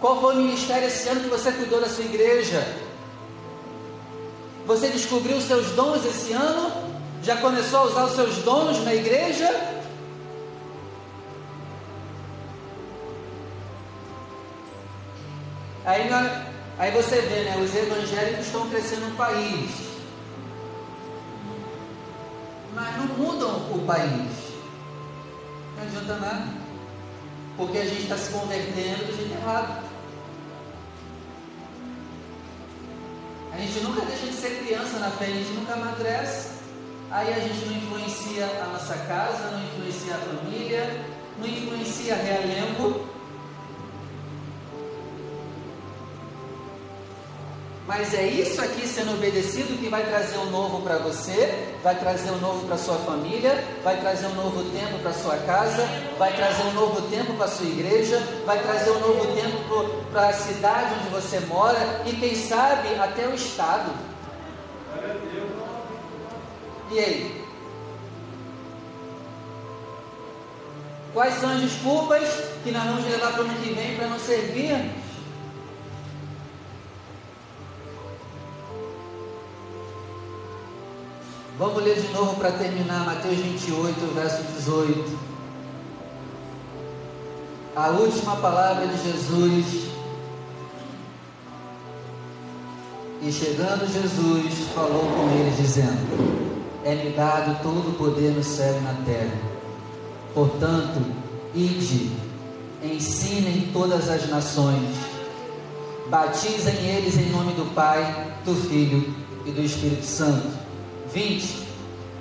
Qual 0.00 0.20
foi 0.20 0.34
o 0.34 0.36
ministério 0.36 0.86
esse 0.86 1.08
ano 1.08 1.22
que 1.22 1.28
você 1.28 1.50
cuidou 1.50 1.80
da 1.80 1.88
sua 1.88 2.04
igreja? 2.04 2.64
Você 4.66 4.88
descobriu 4.90 5.38
os 5.38 5.44
seus 5.44 5.72
dons 5.72 6.06
esse 6.06 6.32
ano? 6.32 6.70
Já 7.24 7.38
começou 7.38 7.80
a 7.80 7.84
usar 7.86 8.04
os 8.04 8.14
seus 8.14 8.36
dons 8.44 8.84
na 8.84 8.94
igreja? 8.94 9.50
Aí 15.84 16.08
Aí 16.78 16.90
você 16.90 17.20
vê, 17.22 17.44
né? 17.44 17.56
Os 17.56 17.74
evangélicos 17.74 18.46
estão 18.46 18.68
crescendo 18.68 19.08
no 19.08 19.16
país. 19.16 19.70
Mas 22.74 22.96
não 22.98 23.06
mudam 23.16 23.72
o 23.72 23.84
país. 23.86 24.30
Não 25.76 25.82
adianta 25.82 26.16
nada. 26.16 26.46
Porque 27.56 27.78
a 27.78 27.84
gente 27.84 28.02
está 28.02 28.18
se 28.18 28.30
convertendo 28.30 29.06
do 29.06 29.16
jeito 29.16 29.32
errado. 29.32 29.86
A 33.54 33.58
gente 33.58 33.80
nunca 33.80 34.04
deixa 34.04 34.26
de 34.26 34.34
ser 34.34 34.62
criança 34.62 34.98
na 34.98 35.10
fé, 35.10 35.24
a 35.24 35.28
gente 35.30 35.52
nunca 35.52 35.72
amadurece. 35.72 36.50
Aí 37.10 37.32
a 37.32 37.38
gente 37.38 37.64
não 37.64 37.76
influencia 37.76 38.44
a 38.62 38.66
nossa 38.66 38.94
casa, 39.06 39.50
não 39.50 39.64
influencia 39.64 40.14
a 40.14 40.18
família, 40.18 41.06
não 41.38 41.46
influencia 41.46 42.16
realengo. 42.16 43.15
Mas 47.86 48.12
é 48.14 48.26
isso 48.26 48.60
aqui 48.60 48.86
sendo 48.86 49.12
obedecido 49.12 49.78
que 49.78 49.88
vai 49.88 50.04
trazer 50.04 50.36
um 50.38 50.50
novo 50.50 50.82
para 50.82 50.98
você, 50.98 51.72
vai 51.84 51.94
trazer 51.94 52.32
um 52.32 52.38
novo 52.38 52.66
para 52.66 52.76
sua 52.76 52.96
família, 52.96 53.62
vai 53.84 54.00
trazer 54.00 54.26
um 54.26 54.34
novo 54.34 54.64
tempo 54.72 54.98
para 54.98 55.12
sua 55.12 55.36
casa, 55.36 55.86
vai 56.18 56.34
trazer 56.34 56.62
um 56.64 56.72
novo 56.72 57.00
tempo 57.02 57.34
para 57.34 57.46
sua 57.46 57.66
igreja, 57.66 58.20
vai 58.44 58.60
trazer 58.60 58.90
um 58.90 58.98
novo 58.98 59.32
tempo 59.36 60.04
para 60.10 60.30
a 60.30 60.32
cidade 60.32 60.94
onde 61.00 61.10
você 61.10 61.38
mora 61.40 62.02
e 62.04 62.12
quem 62.14 62.34
sabe 62.34 62.88
até 62.98 63.28
o 63.28 63.34
estado. 63.34 63.92
E 66.90 66.98
aí? 66.98 67.44
Quais 71.14 71.34
são 71.34 71.50
as 71.50 71.60
desculpas 71.60 72.28
que 72.64 72.72
nós 72.72 72.82
vamos 72.82 73.04
levar 73.08 73.32
para 73.32 73.42
o 73.42 73.44
ano 73.44 73.54
que 73.62 73.72
vem 73.72 73.96
para 73.96 74.08
não 74.08 74.18
servir? 74.18 75.05
Vamos 81.58 81.82
ler 81.82 81.98
de 81.98 82.12
novo 82.12 82.36
para 82.36 82.52
terminar 82.52 83.06
Mateus 83.06 83.38
28, 83.38 84.14
verso 84.14 84.42
18. 84.42 85.18
A 87.74 87.88
última 87.92 88.36
palavra 88.36 88.86
de 88.86 89.02
Jesus. 89.02 89.86
E 93.22 93.32
chegando 93.32 93.90
Jesus, 93.90 94.68
falou 94.74 95.00
com 95.00 95.30
eles, 95.30 95.56
dizendo: 95.56 96.52
É-me 96.84 97.16
dado 97.16 97.62
todo 97.62 97.88
o 97.88 97.94
poder 97.94 98.32
no 98.32 98.44
céu 98.44 98.76
e 98.76 98.80
na 98.82 98.92
terra. 99.06 99.38
Portanto, 100.34 101.00
ide, 101.54 102.12
ensinem 102.84 103.70
todas 103.72 104.10
as 104.10 104.28
nações, 104.28 104.94
batizem 106.10 106.74
eles 106.84 107.16
em 107.16 107.30
nome 107.30 107.54
do 107.54 107.74
Pai, 107.74 108.34
do 108.44 108.54
Filho 108.54 109.14
e 109.46 109.50
do 109.50 109.62
Espírito 109.62 110.04
Santo 110.04 110.65
20: 111.16 111.66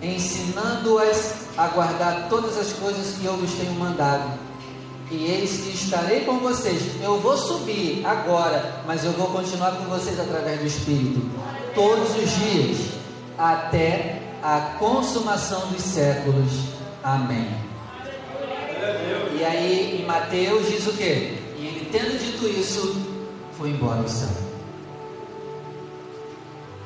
Ensinando-as 0.01 1.47
a 1.57 1.67
guardar 1.67 2.29
todas 2.29 2.57
as 2.57 2.71
coisas 2.73 3.17
que 3.17 3.25
eu 3.25 3.35
vos 3.35 3.51
tenho 3.53 3.73
mandado. 3.73 4.39
E 5.11 5.25
eis 5.25 5.61
que 5.61 5.71
estarei 5.71 6.21
com 6.21 6.39
vocês. 6.39 6.81
Eu 7.01 7.19
vou 7.19 7.37
subir 7.37 8.05
agora, 8.05 8.83
mas 8.87 9.03
eu 9.03 9.11
vou 9.11 9.27
continuar 9.27 9.71
com 9.71 9.83
vocês 9.85 10.17
através 10.17 10.61
do 10.61 10.65
Espírito. 10.65 11.21
Todos 11.73 12.09
os 12.15 12.29
dias, 12.31 12.77
até 13.37 14.21
a 14.41 14.75
consumação 14.79 15.67
dos 15.67 15.81
séculos. 15.81 16.51
Amém. 17.03 17.49
E 19.37 19.43
aí, 19.43 20.01
em 20.01 20.05
Mateus 20.05 20.69
diz 20.69 20.87
o 20.87 20.93
que? 20.93 21.03
E 21.03 21.67
ele, 21.67 21.89
tendo 21.91 22.17
dito 22.17 22.47
isso, 22.47 22.95
foi 23.57 23.71
embora 23.71 23.99
ao 23.99 24.07
céu. 24.07 24.45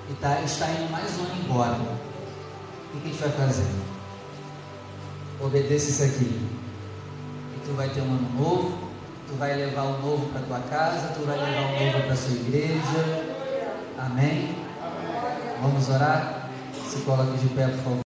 E 0.10 0.14
tá, 0.16 0.42
está 0.42 0.68
indo 0.72 0.92
mais 0.92 1.12
um 1.20 1.44
embora. 1.44 1.99
O 2.94 3.00
que 3.00 3.08
a 3.08 3.12
gente 3.12 3.22
vai 3.22 3.32
fazer? 3.32 3.68
Obedeça 5.40 5.90
isso 5.90 6.04
aqui. 6.04 6.26
E 7.56 7.60
tu 7.66 7.74
vai 7.76 7.88
ter 7.90 8.02
um 8.02 8.06
ano 8.06 8.30
novo, 8.38 8.90
tu 9.28 9.36
vai 9.38 9.56
levar 9.56 9.84
o 9.84 10.02
novo 10.02 10.26
para 10.32 10.42
tua 10.42 10.60
casa, 10.70 11.14
tu 11.14 11.26
vai 11.26 11.38
levar 11.38 11.72
o 11.72 11.86
novo 11.86 12.08
para 12.08 12.16
sua 12.16 12.34
igreja. 12.34 13.26
Amém? 13.98 14.56
Vamos 15.62 15.88
orar? 15.90 16.50
Se 16.90 17.02
coloque 17.02 17.38
de 17.38 17.50
pé, 17.50 17.68
por 17.68 17.84
favor. 17.84 17.98